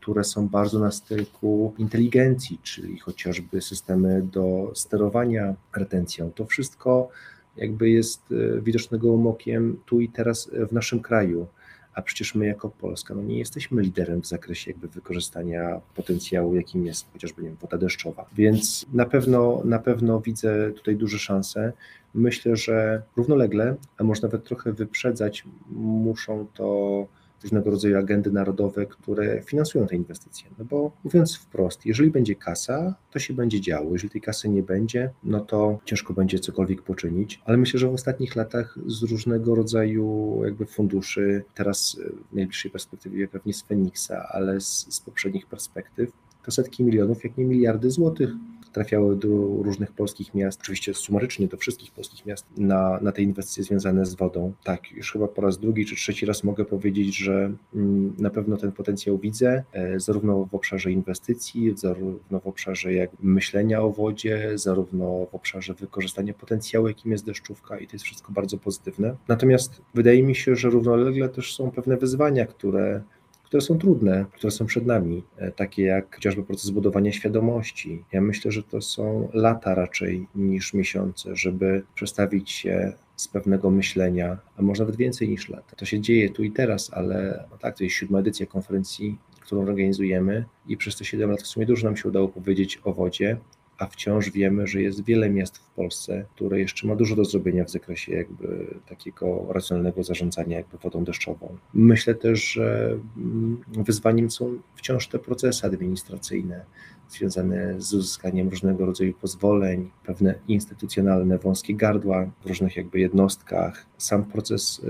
które 0.07 0.25
są 0.25 0.49
bardzo 0.49 0.79
na 0.79 0.91
styku 0.91 1.75
inteligencji, 1.79 2.59
czyli 2.63 2.99
chociażby 2.99 3.61
systemy 3.61 4.23
do 4.23 4.73
sterowania 4.75 5.55
retencją. 5.77 6.31
To 6.33 6.47
wszystko 6.47 7.09
jakby 7.57 7.91
jest 7.91 8.23
e, 8.33 8.61
widocznego 8.61 9.15
okiem 9.15 9.77
tu 9.87 10.01
i 10.01 10.09
teraz 10.09 10.51
w 10.69 10.73
naszym 10.73 11.01
kraju. 11.01 11.47
A 11.95 12.03
przecież 12.03 12.35
my 12.35 12.47
jako 12.47 12.69
Polska 12.71 13.15
no 13.15 13.23
nie 13.23 13.39
jesteśmy 13.39 13.83
liderem 13.83 14.23
w 14.23 14.27
zakresie 14.27 14.71
jakby 14.71 14.89
wykorzystania 14.89 15.81
potencjału, 15.95 16.55
jakim 16.55 16.87
jest 16.87 17.07
chociażby 17.13 17.43
nie 17.43 17.49
wiem, 17.49 17.59
woda 17.61 17.79
deszczowa. 17.79 18.27
Więc 18.35 18.87
na 18.93 19.07
pewno, 19.07 19.63
na 19.65 19.79
pewno 19.79 20.21
widzę 20.21 20.73
tutaj 20.73 20.97
duże 20.97 21.19
szanse. 21.19 21.73
Myślę, 22.15 22.57
że 22.57 23.03
równolegle, 23.17 23.77
a 23.99 24.05
może 24.05 24.23
nawet 24.23 24.45
trochę 24.45 24.73
wyprzedzać, 24.73 25.45
muszą 25.71 26.47
to 26.55 27.07
różnego 27.43 27.71
rodzaju 27.71 27.99
agendy 27.99 28.33
narodowe, 28.33 28.87
które 28.87 29.43
finansują 29.43 29.87
te 29.87 29.97
inwestycje. 29.97 30.51
No 30.59 30.65
bo 30.65 30.93
mówiąc 31.05 31.37
wprost, 31.37 31.87
jeżeli 31.87 32.11
będzie 32.11 32.35
kasa, 32.35 32.95
to 33.11 33.19
się 33.19 33.35
będzie 33.35 33.61
działo. 33.61 33.93
Jeżeli 33.93 34.11
tej 34.11 34.21
kasy 34.21 34.49
nie 34.49 34.63
będzie, 34.63 35.11
no 35.25 35.41
to 35.41 35.79
ciężko 35.85 36.15
będzie 36.15 36.39
cokolwiek 36.39 36.83
poczynić. 36.83 37.41
Ale 37.45 37.57
myślę, 37.57 37.81
że 37.81 37.89
w 37.89 37.95
ostatnich 37.95 38.37
latach 38.37 38.79
z 38.87 39.03
różnego 39.03 39.55
rodzaju 39.55 40.41
jakby 40.45 40.67
funduszy, 40.67 41.45
teraz 41.55 42.01
w 42.33 42.37
najbliższej 42.37 42.71
perspektywie 42.71 43.29
pewnie 43.29 43.53
z 43.53 43.63
Feniksa, 43.63 44.29
ale 44.29 44.61
z, 44.61 44.95
z 44.95 45.01
poprzednich 45.01 45.47
perspektyw, 45.47 46.13
to 46.45 46.51
setki 46.51 46.85
milionów, 46.85 47.25
jak 47.25 47.37
nie 47.37 47.45
miliardy 47.45 47.91
złotych 47.91 48.31
trafiały 48.77 49.17
do 49.17 49.29
różnych 49.63 49.93
polskich 49.93 50.35
miast, 50.35 50.61
oczywiście 50.61 50.95
sumarycznie 50.95 51.47
do 51.49 51.57
wszystkich 51.57 51.91
polskich 51.93 52.27
miast, 52.27 52.47
na, 52.57 52.99
na 53.03 53.13
te 53.13 53.23
inwestycje 53.23 53.65
związane 53.65 54.07
z 54.07 54.15
wodą. 54.15 54.53
Tak, 54.65 54.93
już 54.93 55.13
chyba 55.13 55.29
po 55.29 55.43
raz 55.43 55.59
drugi 55.59 55.87
czy 55.87 55.97
trzeci 55.97 56.27
raz 56.27 56.45
mogę 56.45 56.65
powiedzieć, 56.65 57.17
że 57.17 57.53
mm, 57.75 58.15
na 58.19 58.31
pewno 58.31 58.57
ten 58.57 58.73
potencjał 58.73 59.19
widzę, 59.19 59.65
e, 59.73 60.01
zarówno 60.01 60.45
w 60.45 60.55
obszarze 60.55 60.93
inwestycji, 60.93 61.73
zarówno 61.77 62.41
w 62.41 62.47
obszarze 62.47 62.93
jak 62.93 63.11
myślenia 63.23 63.83
o 63.83 63.91
wodzie, 63.91 64.53
zarówno 64.55 65.27
w 65.31 65.35
obszarze 65.35 65.75
wykorzystania 65.75 66.35
potencjału, 66.35 66.89
jakim 66.89 67.13
jest 67.13 67.27
deszczówka 67.27 67.79
i 67.79 67.87
to 67.87 67.93
jest 67.93 68.05
wszystko 68.05 68.33
bardzo 68.33 68.59
pozytywne. 68.59 69.17
Natomiast 69.29 69.81
wydaje 69.95 70.23
mi 70.23 70.35
się, 70.35 70.57
że 70.57 70.71
równolegle 70.71 71.29
też 71.29 71.57
są 71.57 71.71
pewne 71.71 71.97
wyzwania, 71.97 72.47
które 72.47 73.03
które 73.47 73.61
są 73.61 73.79
trudne, 73.79 74.25
które 74.33 74.51
są 74.51 74.67
przed 74.67 74.87
nami, 74.87 75.23
e, 75.37 75.53
takie 75.53 75.83
jak 75.83 76.15
chociażby 76.15 76.43
proces 76.43 76.71
budowania 76.71 77.13
świadomości. 77.13 78.05
Ja 78.13 78.21
myślę, 78.21 78.53
że 78.53 78.63
to 78.63 78.81
są 78.81 79.29
lata 79.33 79.75
raczej 79.75 80.27
niż 80.35 80.75
miesiące, 80.75 81.37
żeby 81.37 81.83
przestawić 81.95 82.51
się 82.51 82.93
z 83.17 83.29
pewnego 83.29 83.71
myślenia, 83.71 84.39
a 84.57 84.63
może 84.63 84.83
nawet 84.83 84.97
więcej 84.97 85.29
niż 85.29 85.49
lata. 85.49 85.77
To 85.77 85.85
się 85.85 86.01
dzieje 86.01 86.31
tu 86.31 86.43
i 86.43 86.53
teraz, 86.53 86.91
ale 86.93 87.45
no 87.51 87.59
tak, 87.59 87.77
to 87.79 87.85
jest 87.85 87.97
siódma 87.97 88.19
edycja 88.19 88.47
konferencji, 88.47 89.19
którą 89.41 89.63
organizujemy 89.63 90.45
i 90.67 90.77
przez 90.77 90.97
te 90.97 91.05
7 91.05 91.31
lat 91.31 91.43
w 91.43 91.47
sumie 91.47 91.67
dużo 91.67 91.87
nam 91.87 91.97
się 91.97 92.09
udało 92.09 92.29
powiedzieć 92.29 92.81
o 92.85 92.93
wodzie, 92.93 93.37
a 93.79 93.87
wciąż 93.87 94.31
wiemy, 94.31 94.67
że 94.67 94.83
jest 94.83 95.05
wiele 95.05 95.31
miast 95.31 95.59
w 95.59 95.71
Polsce, 95.71 96.25
które 96.35 96.61
jeszcze 96.61 96.87
ma 96.87 96.97
dużo 96.97 97.17
do 97.17 97.25
zrobienia 97.25 97.65
w 97.65 97.71
zakresie 97.71 98.13
jakby 98.13 98.67
takiego 98.89 99.47
racjonalnego 99.53 100.03
zarządzania 100.05 100.57
jakby 100.57 100.79
wodą 100.79 101.05
deszczową. 101.05 101.57
Myślę 101.75 102.15
też, 102.15 102.45
że 102.45 102.99
mm, 103.17 103.63
wyzwaniem 103.77 104.31
są 104.31 104.59
wciąż 104.75 105.09
te 105.09 105.19
procesy 105.19 105.67
administracyjne, 105.67 106.65
związane 107.09 107.81
z 107.81 107.95
uzyskaniem 107.95 108.49
różnego 108.49 108.87
rodzaju 108.87 109.15
pozwoleń, 109.15 109.91
pewne 110.05 110.35
instytucjonalne 110.49 111.39
wąskie 111.39 111.75
gardła 111.75 112.31
w 112.45 112.47
różnych 112.47 112.77
jakby 112.77 113.01
jednostkach. 113.01 113.87
Sam 113.99 114.25
proces 114.25 114.83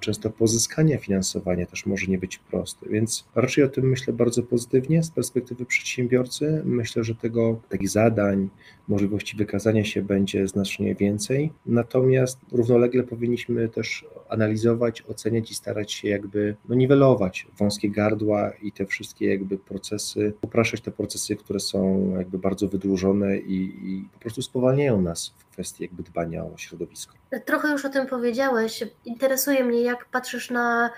często 0.00 0.30
pozyskania 0.30 0.98
finansowania 0.98 1.66
też 1.66 1.86
może 1.86 2.06
nie 2.06 2.18
być 2.18 2.38
prosty, 2.38 2.88
więc 2.90 3.24
raczej 3.34 3.64
o 3.64 3.68
tym 3.68 3.88
myślę 3.88 4.12
bardzo 4.12 4.42
pozytywnie 4.42 5.02
z 5.02 5.10
perspektywy 5.10 5.66
przedsiębiorcy. 5.66 6.62
Myślę, 6.64 7.04
że 7.04 7.14
tego 7.14 7.60
takich 7.68 7.88
zadań, 7.88 8.48
możliwości 8.88 9.36
wykazania 9.36 9.84
się 9.84 10.02
będzie 10.02 10.48
znacznie 10.48 10.94
więcej. 10.94 11.52
Natomiast 11.66 12.38
równolegle 12.52 13.02
powinniśmy 13.02 13.68
też 13.68 14.04
analizować, 14.28 15.02
oceniać 15.08 15.50
i 15.50 15.54
starać 15.54 15.92
się 15.92 16.08
jakby 16.08 16.56
no, 16.68 16.74
niwelować 16.74 17.46
wąskie 17.58 17.90
gardła 17.90 18.50
i 18.62 18.72
te 18.72 18.86
wszystkie 18.86 19.26
jakby 19.26 19.58
procesy, 19.58 20.32
upraszczać 20.42 20.80
te 20.80 20.90
procesy, 20.90 21.21
które 21.36 21.60
są 21.60 22.10
jakby 22.18 22.38
bardzo 22.38 22.68
wydłużone 22.68 23.38
i, 23.38 23.62
i 23.84 24.08
po 24.12 24.18
prostu 24.18 24.42
spowalniają 24.42 25.02
nas 25.02 25.32
w 25.38 25.52
kwestii 25.52 25.82
jakby 25.82 26.02
dbania 26.02 26.44
o 26.44 26.56
środowisko. 26.56 27.14
Trochę 27.44 27.68
już 27.68 27.84
o 27.84 27.88
tym 27.88 28.06
powiedziałeś. 28.06 28.84
Interesuje 29.04 29.64
mnie, 29.64 29.82
jak 29.82 30.04
patrzysz 30.04 30.50
na 30.50 30.90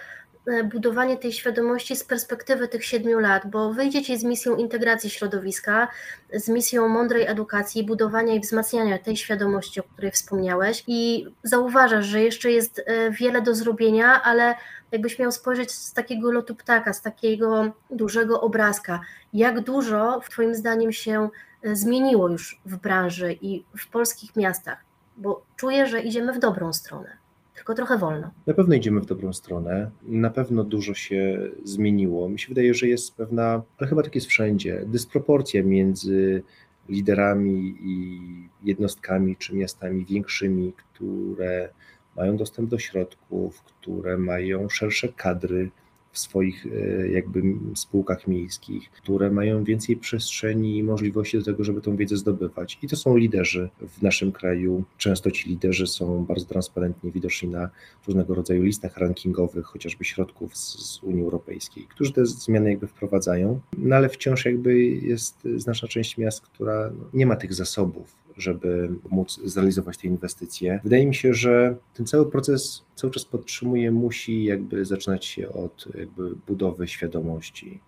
E, 0.46 0.64
budowanie 0.64 1.16
tej 1.16 1.32
świadomości 1.32 1.96
z 1.96 2.04
perspektywy 2.04 2.68
tych 2.68 2.84
siedmiu 2.84 3.18
lat, 3.18 3.46
bo 3.46 3.72
wyjdziecie 3.72 4.18
z 4.18 4.24
misją 4.24 4.56
integracji 4.56 5.10
środowiska, 5.10 5.88
z 6.32 6.48
misją 6.48 6.88
mądrej 6.88 7.26
edukacji, 7.26 7.84
budowania 7.84 8.34
i 8.34 8.40
wzmacniania 8.40 8.98
tej 8.98 9.16
świadomości, 9.16 9.80
o 9.80 9.82
której 9.82 10.10
wspomniałeś, 10.10 10.84
i 10.86 11.26
zauważasz, 11.42 12.06
że 12.06 12.20
jeszcze 12.20 12.50
jest 12.50 12.82
e, 12.86 13.10
wiele 13.10 13.42
do 13.42 13.54
zrobienia, 13.54 14.22
ale 14.22 14.54
jakbyś 14.94 15.18
miał 15.18 15.32
spojrzeć 15.32 15.72
z 15.72 15.92
takiego 15.92 16.32
lotu 16.32 16.54
ptaka, 16.54 16.92
z 16.92 17.02
takiego 17.02 17.72
dużego 17.90 18.40
obrazka, 18.40 19.00
jak 19.32 19.60
dużo 19.60 20.20
Twoim 20.30 20.54
zdaniem 20.54 20.92
się 20.92 21.28
e, 21.62 21.76
zmieniło 21.76 22.28
już 22.28 22.60
w 22.66 22.76
branży 22.76 23.38
i 23.42 23.64
w 23.78 23.88
polskich 23.88 24.36
miastach, 24.36 24.84
bo 25.16 25.46
czuję, 25.56 25.86
że 25.86 26.00
idziemy 26.00 26.32
w 26.32 26.38
dobrą 26.38 26.72
stronę 26.72 27.24
tylko 27.54 27.74
trochę 27.74 27.98
wolno. 27.98 28.30
Na 28.46 28.54
pewno 28.54 28.74
idziemy 28.74 29.00
w 29.00 29.06
dobrą 29.06 29.32
stronę. 29.32 29.90
Na 30.02 30.30
pewno 30.30 30.64
dużo 30.64 30.94
się 30.94 31.38
zmieniło. 31.64 32.28
Mi 32.28 32.38
się 32.38 32.48
wydaje, 32.48 32.74
że 32.74 32.88
jest 32.88 33.16
pewna, 33.16 33.62
ale 33.78 33.88
chyba 33.88 34.02
tak 34.02 34.14
jest 34.14 34.26
wszędzie, 34.26 34.82
dysproporcja 34.86 35.62
między 35.62 36.42
liderami 36.88 37.76
i 37.80 38.20
jednostkami 38.62 39.36
czy 39.36 39.54
miastami 39.54 40.04
większymi, 40.04 40.72
które 40.72 41.68
mają 42.16 42.36
dostęp 42.36 42.70
do 42.70 42.78
środków, 42.78 43.62
które 43.62 44.18
mają 44.18 44.68
szersze 44.68 45.08
kadry, 45.08 45.70
w 46.14 46.18
swoich 46.18 46.66
e, 46.66 47.08
jakby 47.08 47.42
spółkach 47.74 48.26
miejskich, 48.26 48.90
które 48.90 49.30
mają 49.30 49.64
więcej 49.64 49.96
przestrzeni 49.96 50.78
i 50.78 50.82
możliwości 50.82 51.38
do 51.38 51.44
tego, 51.44 51.64
żeby 51.64 51.80
tą 51.80 51.96
wiedzę 51.96 52.16
zdobywać. 52.16 52.78
I 52.82 52.88
to 52.88 52.96
są 52.96 53.16
liderzy 53.16 53.70
w 53.80 54.02
naszym 54.02 54.32
kraju. 54.32 54.84
Często 54.98 55.30
ci 55.30 55.48
liderzy 55.48 55.86
są 55.86 56.24
bardzo 56.24 56.46
transparentnie 56.46 57.10
widoczni 57.10 57.48
na 57.48 57.70
różnego 58.06 58.34
rodzaju 58.34 58.62
listach 58.62 58.96
rankingowych, 58.96 59.64
chociażby 59.66 60.04
środków 60.04 60.56
z, 60.56 60.78
z 60.78 61.02
Unii 61.02 61.22
Europejskiej, 61.22 61.86
którzy 61.90 62.12
te 62.12 62.26
zmiany 62.26 62.70
jakby 62.70 62.86
wprowadzają, 62.86 63.60
no 63.78 63.96
ale 63.96 64.08
wciąż 64.08 64.44
jakby 64.44 64.78
jest 64.84 65.48
znaczna 65.56 65.88
część 65.88 66.18
miast, 66.18 66.40
która 66.40 66.90
nie 67.14 67.26
ma 67.26 67.36
tych 67.36 67.54
zasobów 67.54 68.23
żeby 68.36 68.88
móc 69.10 69.40
zrealizować 69.44 69.98
te 69.98 70.08
inwestycje. 70.08 70.80
Wydaje 70.84 71.06
mi 71.06 71.14
się, 71.14 71.34
że 71.34 71.76
ten 71.94 72.06
cały 72.06 72.30
proces 72.30 72.84
cały 72.94 73.12
czas 73.12 73.24
podtrzymuje, 73.24 73.90
musi 73.90 74.44
jakby 74.44 74.84
zaczynać 74.84 75.24
się 75.24 75.48
od 75.48 75.88
jakby 75.94 76.36
budowy 76.46 76.88
świadomości, 76.88 77.80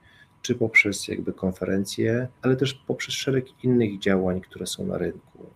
czy 0.42 0.54
poprzez 0.54 1.08
jakby 1.08 1.32
konferencje, 1.32 2.28
ale 2.42 2.56
też 2.56 2.74
poprzez 2.74 3.14
szereg 3.14 3.64
innych 3.64 3.98
działań, 3.98 4.40
które 4.40 4.66
są 4.66 4.86
na 4.86 4.98
rynku. 4.98 5.46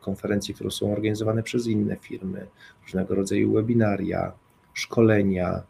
Konferencje, 0.00 0.54
które 0.54 0.70
są 0.70 0.92
organizowane 0.92 1.42
przez 1.42 1.66
inne 1.66 1.96
firmy, 1.96 2.46
różnego 2.82 3.14
rodzaju 3.14 3.52
webinaria, 3.52 4.32
szkolenia, 4.74 5.62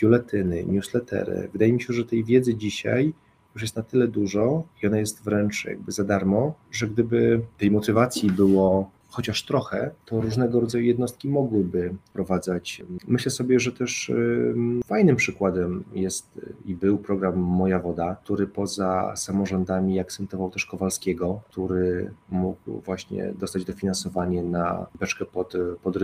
biuletyny, 0.00 0.64
newslettery. 0.64 1.48
Wydaje 1.52 1.72
mi 1.72 1.82
się, 1.82 1.92
że 1.92 2.04
tej 2.04 2.24
wiedzy 2.24 2.54
dzisiaj 2.54 3.12
już 3.56 3.62
jest 3.62 3.76
na 3.76 3.82
tyle 3.82 4.08
dużo 4.08 4.62
i 4.82 4.86
ona 4.86 4.98
jest 4.98 5.24
wręcz 5.24 5.64
jakby 5.64 5.92
za 5.92 6.04
darmo, 6.04 6.54
że 6.70 6.86
gdyby 6.86 7.40
tej 7.58 7.70
motywacji 7.70 8.30
było 8.30 8.90
chociaż 9.16 9.44
trochę, 9.44 9.90
to 10.04 10.20
różnego 10.20 10.60
rodzaju 10.60 10.84
jednostki 10.84 11.28
mogłyby 11.28 11.94
wprowadzać. 12.04 12.82
Myślę 13.08 13.30
sobie, 13.30 13.60
że 13.60 13.72
też 13.72 14.12
fajnym 14.84 15.16
przykładem 15.16 15.84
jest 15.92 16.40
i 16.64 16.74
był 16.74 16.98
program 16.98 17.36
Moja 17.36 17.78
Woda, 17.78 18.16
który 18.24 18.46
poza 18.46 19.16
samorządami 19.16 20.00
akcentował 20.00 20.50
też 20.50 20.66
Kowalskiego, 20.66 21.40
który 21.48 22.10
mógł 22.28 22.80
właśnie 22.80 23.32
dostać 23.38 23.64
dofinansowanie 23.64 24.42
na 24.42 24.86
beczkę 25.00 25.24
pod, 25.24 25.52
pod 25.82 25.96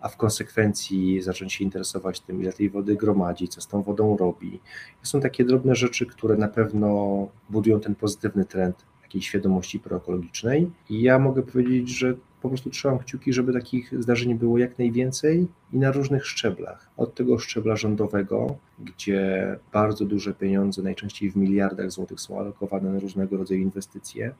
a 0.00 0.08
w 0.08 0.16
konsekwencji 0.16 1.22
zacząć 1.22 1.52
się 1.52 1.64
interesować 1.64 2.20
tym, 2.20 2.42
ile 2.42 2.52
tej 2.52 2.70
wody 2.70 2.96
gromadzi, 2.96 3.48
co 3.48 3.60
z 3.60 3.68
tą 3.68 3.82
wodą 3.82 4.16
robi. 4.16 4.60
To 5.00 5.06
są 5.06 5.20
takie 5.20 5.44
drobne 5.44 5.74
rzeczy, 5.74 6.06
które 6.06 6.36
na 6.36 6.48
pewno 6.48 7.28
budują 7.50 7.80
ten 7.80 7.94
pozytywny 7.94 8.44
trend 8.44 8.84
takiej 9.12 9.22
świadomości 9.22 9.80
proekologicznej. 9.80 10.70
I 10.90 11.02
ja 11.02 11.18
mogę 11.18 11.42
powiedzieć, 11.42 11.88
że 11.88 12.14
po 12.42 12.48
prostu 12.48 12.70
trzymam 12.70 12.98
kciuki, 12.98 13.32
żeby 13.32 13.52
takich 13.52 14.02
zdarzeń 14.02 14.34
było 14.34 14.58
jak 14.58 14.78
najwięcej 14.78 15.46
i 15.72 15.78
na 15.78 15.92
różnych 15.92 16.26
szczeblach. 16.26 16.90
Od 16.96 17.14
tego 17.14 17.38
szczebla 17.38 17.76
rządowego, 17.76 18.56
gdzie 18.78 19.56
bardzo 19.72 20.04
duże 20.04 20.34
pieniądze, 20.34 20.82
najczęściej 20.82 21.30
w 21.30 21.36
miliardach 21.36 21.90
złotych, 21.90 22.20
są 22.20 22.38
alokowane 22.38 22.92
na 22.92 23.00
różnego 23.00 23.36
rodzaju 23.36 23.60
inwestycje. 23.60 24.34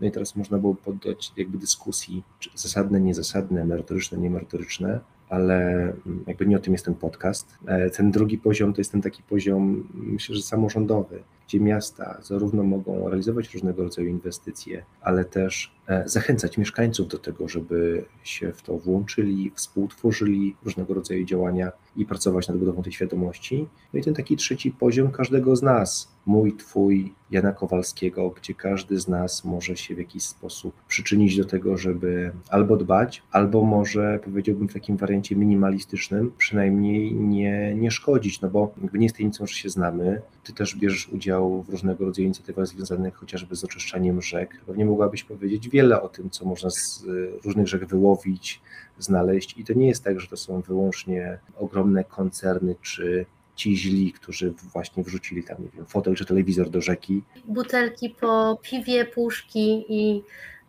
No 0.00 0.06
i 0.06 0.10
teraz 0.10 0.36
można 0.36 0.58
było 0.58 0.74
poddać 0.74 1.32
jakby 1.36 1.58
dyskusji, 1.58 2.22
czy 2.38 2.50
zasadne, 2.54 3.00
niezasadne, 3.00 3.64
merytoryczne, 3.64 4.18
niemerytoryczne, 4.18 5.00
ale 5.28 5.92
jakby 6.26 6.46
nie 6.46 6.56
o 6.56 6.60
tym 6.60 6.72
jest 6.72 6.84
ten 6.84 6.94
podcast. 6.94 7.58
E, 7.66 7.90
ten 7.90 8.10
drugi 8.10 8.38
poziom 8.38 8.72
to 8.72 8.80
jest 8.80 8.92
ten 8.92 9.02
taki 9.02 9.22
poziom, 9.22 9.88
myślę, 9.94 10.34
że 10.34 10.42
samorządowy, 10.42 11.22
gdzie 11.48 11.60
miasta 11.60 12.18
zarówno 12.22 12.62
mogą 12.62 13.08
realizować 13.08 13.54
różnego 13.54 13.82
rodzaju 13.82 14.08
inwestycje, 14.08 14.84
ale 15.00 15.24
też 15.24 15.72
zachęcać 16.06 16.58
mieszkańców 16.58 17.08
do 17.08 17.18
tego, 17.18 17.48
żeby 17.48 18.04
się 18.24 18.52
w 18.52 18.62
to 18.62 18.78
włączyli, 18.78 19.52
współtworzyli 19.54 20.56
różnego 20.64 20.94
rodzaju 20.94 21.24
działania 21.24 21.72
i 21.96 22.06
pracować 22.06 22.48
nad 22.48 22.56
budową 22.56 22.82
tej 22.82 22.92
świadomości. 22.92 23.66
No 23.92 24.00
i 24.00 24.02
ten 24.02 24.14
taki 24.14 24.36
trzeci 24.36 24.70
poziom 24.70 25.10
każdego 25.10 25.56
z 25.56 25.62
nas, 25.62 26.14
mój, 26.26 26.56
twój, 26.56 27.12
Jana 27.30 27.52
Kowalskiego, 27.52 28.30
gdzie 28.30 28.54
każdy 28.54 29.00
z 29.00 29.08
nas 29.08 29.44
może 29.44 29.76
się 29.76 29.94
w 29.94 29.98
jakiś 29.98 30.22
sposób 30.22 30.74
przyczynić 30.88 31.36
do 31.36 31.44
tego, 31.44 31.76
żeby 31.76 32.32
albo 32.48 32.76
dbać, 32.76 33.22
albo 33.30 33.64
może 33.64 34.20
powiedziałbym 34.24 34.68
w 34.68 34.72
takim 34.72 34.96
wariancie 34.96 35.36
minimalistycznym, 35.36 36.32
przynajmniej 36.38 37.14
nie, 37.14 37.74
nie 37.74 37.90
szkodzić, 37.90 38.40
no 38.40 38.50
bo 38.50 38.74
jakby 38.82 38.98
nie 38.98 39.06
jest 39.06 39.16
tajemnicą, 39.16 39.46
że 39.46 39.54
się 39.54 39.68
znamy, 39.68 40.22
ty 40.44 40.52
też 40.52 40.76
bierzesz 40.76 41.08
udział 41.08 41.62
w 41.62 41.68
różnego 41.68 42.04
rodzaju 42.04 42.26
inicjatywach 42.26 42.66
związanych 42.66 43.14
chociażby 43.14 43.56
z 43.56 43.64
oczyszczaniem 43.64 44.22
rzek. 44.22 44.60
Pewnie 44.66 44.84
mogłabyś 44.84 45.24
powiedzieć 45.24 45.68
wiele 45.74 46.02
o 46.02 46.08
tym, 46.08 46.30
co 46.30 46.44
można 46.44 46.70
z 46.70 47.04
różnych 47.44 47.68
rzek 47.68 47.84
wyłowić, 47.84 48.60
znaleźć 48.98 49.58
i 49.58 49.64
to 49.64 49.72
nie 49.72 49.88
jest 49.88 50.04
tak, 50.04 50.20
że 50.20 50.28
to 50.28 50.36
są 50.36 50.60
wyłącznie 50.60 51.38
ogromne 51.56 52.04
koncerny 52.04 52.74
czy 52.82 53.26
ci 53.56 53.76
źli, 53.76 54.12
którzy 54.12 54.54
właśnie 54.72 55.04
wrzucili 55.04 55.44
tam, 55.44 55.56
nie 55.62 55.68
wiem, 55.76 55.86
fotel 55.86 56.14
czy 56.14 56.24
telewizor 56.24 56.70
do 56.70 56.80
rzeki. 56.80 57.22
Butelki 57.44 58.10
po 58.20 58.58
piwie, 58.62 59.04
puszki 59.04 59.84
i 59.88 60.22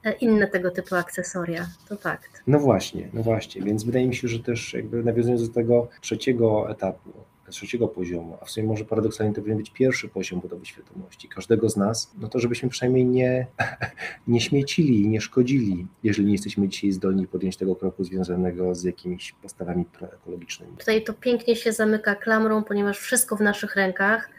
e, 0.04 0.14
inne 0.14 0.48
tego 0.48 0.72
typu 0.72 0.96
akcesoria, 0.96 1.68
to 1.90 1.98
fakt. 1.98 2.44
No 2.48 2.60
właśnie, 2.60 3.10
no 3.14 3.24
właśnie, 3.24 3.62
więc 3.62 3.84
wydaje 3.84 4.08
mi 4.08 4.16
się, 4.16 4.28
że 4.28 4.40
też 4.40 4.74
jakby 4.74 5.04
nawiązując 5.04 5.48
do 5.48 5.54
tego 5.54 5.88
trzeciego 6.02 6.70
etapu, 6.70 7.12
trzeciego 7.52 7.88
poziomu, 7.88 8.38
a 8.42 8.46
w 8.46 8.52
sumie 8.52 8.68
może 8.68 8.86
paradoksalnie 8.86 9.34
to 9.34 9.42
powinien 9.42 9.58
być 9.58 9.70
pierwszy 9.70 10.10
poziom 10.10 10.40
budowy 10.40 10.66
świadomości 10.66 11.30
każdego 11.30 11.70
z 11.70 11.78
nas, 11.78 12.12
no 12.20 12.28
to 12.28 12.40
żebyśmy 12.40 12.70
przynajmniej 12.70 13.06
nie, 13.06 13.48
nie 14.28 14.42
śmiecili, 14.42 15.08
nie 15.08 15.22
szkodzili, 15.22 15.88
jeżeli 16.04 16.26
nie 16.26 16.34
jesteśmy 16.34 16.68
dzisiaj 16.68 16.92
zdolni 16.92 17.28
podjąć 17.28 17.58
tego 17.58 17.76
kroku 17.76 18.04
związanego 18.04 18.76
z 18.76 18.84
jakimiś 18.84 19.32
postawami 19.32 19.86
proekologicznymi. 19.86 20.78
Tutaj 20.78 21.04
to 21.04 21.14
pięknie 21.14 21.56
się 21.56 21.72
zamyka 21.72 22.16
klamrą, 22.16 22.64
ponieważ 22.64 23.00
wszystko 23.00 23.36
w 23.36 23.42
naszych 23.42 23.76
rękach. 23.76 24.30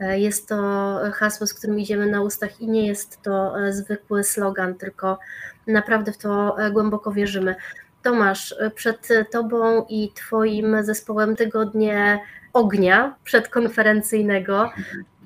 E, 0.00 0.20
jest 0.20 0.48
to 0.48 1.00
hasło, 1.12 1.46
z 1.46 1.54
którym 1.54 1.80
idziemy 1.80 2.06
na 2.06 2.22
ustach 2.22 2.60
i 2.60 2.68
nie 2.68 2.86
jest 2.86 3.22
to 3.22 3.60
e, 3.60 3.72
zwykły 3.72 4.24
slogan, 4.24 4.74
tylko 4.74 5.18
naprawdę 5.66 6.12
w 6.12 6.18
to 6.18 6.58
e, 6.58 6.70
głęboko 6.70 7.12
wierzymy. 7.12 7.54
Tomasz, 8.02 8.54
przed 8.74 9.08
Tobą 9.32 9.86
i 9.88 10.12
Twoim 10.14 10.76
zespołem 10.84 11.36
tygodnie 11.36 12.20
ognia 12.54 13.14
przedkonferencyjnego. 13.24 14.70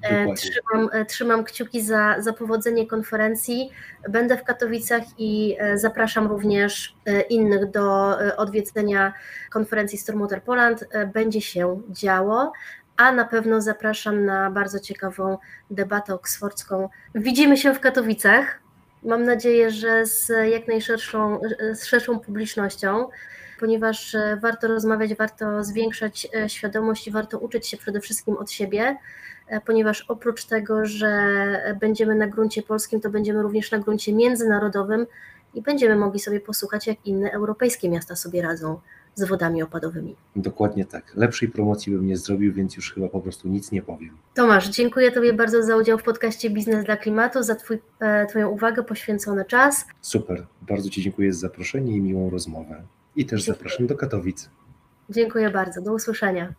Dokładnie. 0.02 0.34
Trzymam, 0.34 0.90
trzymam 1.08 1.44
kciuki 1.44 1.82
za, 1.82 2.16
za 2.18 2.32
powodzenie 2.32 2.86
konferencji. 2.86 3.70
Będę 4.08 4.36
w 4.36 4.44
Katowicach 4.44 5.02
i 5.18 5.56
zapraszam 5.74 6.26
również 6.26 6.94
innych 7.30 7.70
do 7.70 8.16
odwiedzenia 8.36 9.12
konferencji 9.50 9.98
Stormwater 9.98 10.42
Poland. 10.42 10.84
Będzie 11.14 11.40
się 11.40 11.82
działo 11.90 12.52
a 12.96 13.12
na 13.12 13.24
pewno 13.24 13.60
zapraszam 13.60 14.24
na 14.24 14.50
bardzo 14.50 14.80
ciekawą 14.80 15.38
debatę 15.70 16.14
oksfordzką. 16.14 16.88
Widzimy 17.14 17.56
się 17.56 17.74
w 17.74 17.80
Katowicach. 17.80 18.60
Mam 19.02 19.24
nadzieję, 19.24 19.70
że 19.70 20.06
z 20.06 20.28
jak 20.50 20.68
najszerszą 20.68 21.40
z 21.74 21.84
szerszą 21.84 22.20
publicznością, 22.20 23.08
ponieważ 23.58 24.16
warto 24.42 24.68
rozmawiać, 24.68 25.14
warto 25.14 25.64
zwiększać 25.64 26.28
świadomość 26.46 27.06
i 27.06 27.10
warto 27.10 27.38
uczyć 27.38 27.66
się 27.66 27.76
przede 27.76 28.00
wszystkim 28.00 28.36
od 28.36 28.50
siebie, 28.50 28.96
ponieważ 29.66 30.04
oprócz 30.08 30.44
tego, 30.44 30.86
że 30.86 31.10
będziemy 31.80 32.14
na 32.14 32.26
gruncie 32.26 32.62
polskim, 32.62 33.00
to 33.00 33.10
będziemy 33.10 33.42
również 33.42 33.70
na 33.70 33.78
gruncie 33.78 34.12
międzynarodowym 34.12 35.06
i 35.54 35.62
będziemy 35.62 35.96
mogli 35.96 36.20
sobie 36.20 36.40
posłuchać, 36.40 36.86
jak 36.86 37.06
inne 37.06 37.30
europejskie 37.30 37.90
miasta 37.90 38.16
sobie 38.16 38.42
radzą 38.42 38.80
z 39.14 39.24
wodami 39.24 39.62
opadowymi. 39.62 40.16
Dokładnie 40.36 40.84
tak. 40.84 41.12
Lepszej 41.16 41.48
promocji 41.48 41.92
bym 41.92 42.06
nie 42.06 42.16
zrobił, 42.16 42.52
więc 42.52 42.76
już 42.76 42.92
chyba 42.92 43.08
po 43.08 43.20
prostu 43.20 43.48
nic 43.48 43.72
nie 43.72 43.82
powiem. 43.82 44.18
Tomasz, 44.34 44.68
dziękuję 44.68 45.12
Tobie 45.12 45.32
bardzo 45.32 45.62
za 45.62 45.76
udział 45.76 45.98
w 45.98 46.02
podcaście 46.02 46.50
Biznes 46.50 46.84
dla 46.84 46.96
Klimatu, 46.96 47.42
za 47.42 47.54
twój, 47.54 47.78
e, 48.00 48.26
Twoją 48.26 48.48
uwagę, 48.48 48.82
poświęcony 48.82 49.44
czas. 49.44 49.86
Super. 50.00 50.46
Bardzo 50.62 50.90
Ci 50.90 51.02
dziękuję 51.02 51.32
za 51.32 51.40
zaproszenie 51.40 51.96
i 51.96 52.00
miłą 52.00 52.30
rozmowę. 52.30 52.82
I 53.18 53.26
też 53.26 53.42
zapraszam 53.42 53.87
do 53.87 53.96
Katowic. 53.96 54.50
Dziękuję 55.11 55.50
bardzo. 55.50 55.83
Do 55.83 55.94
usłyszenia. 55.94 56.54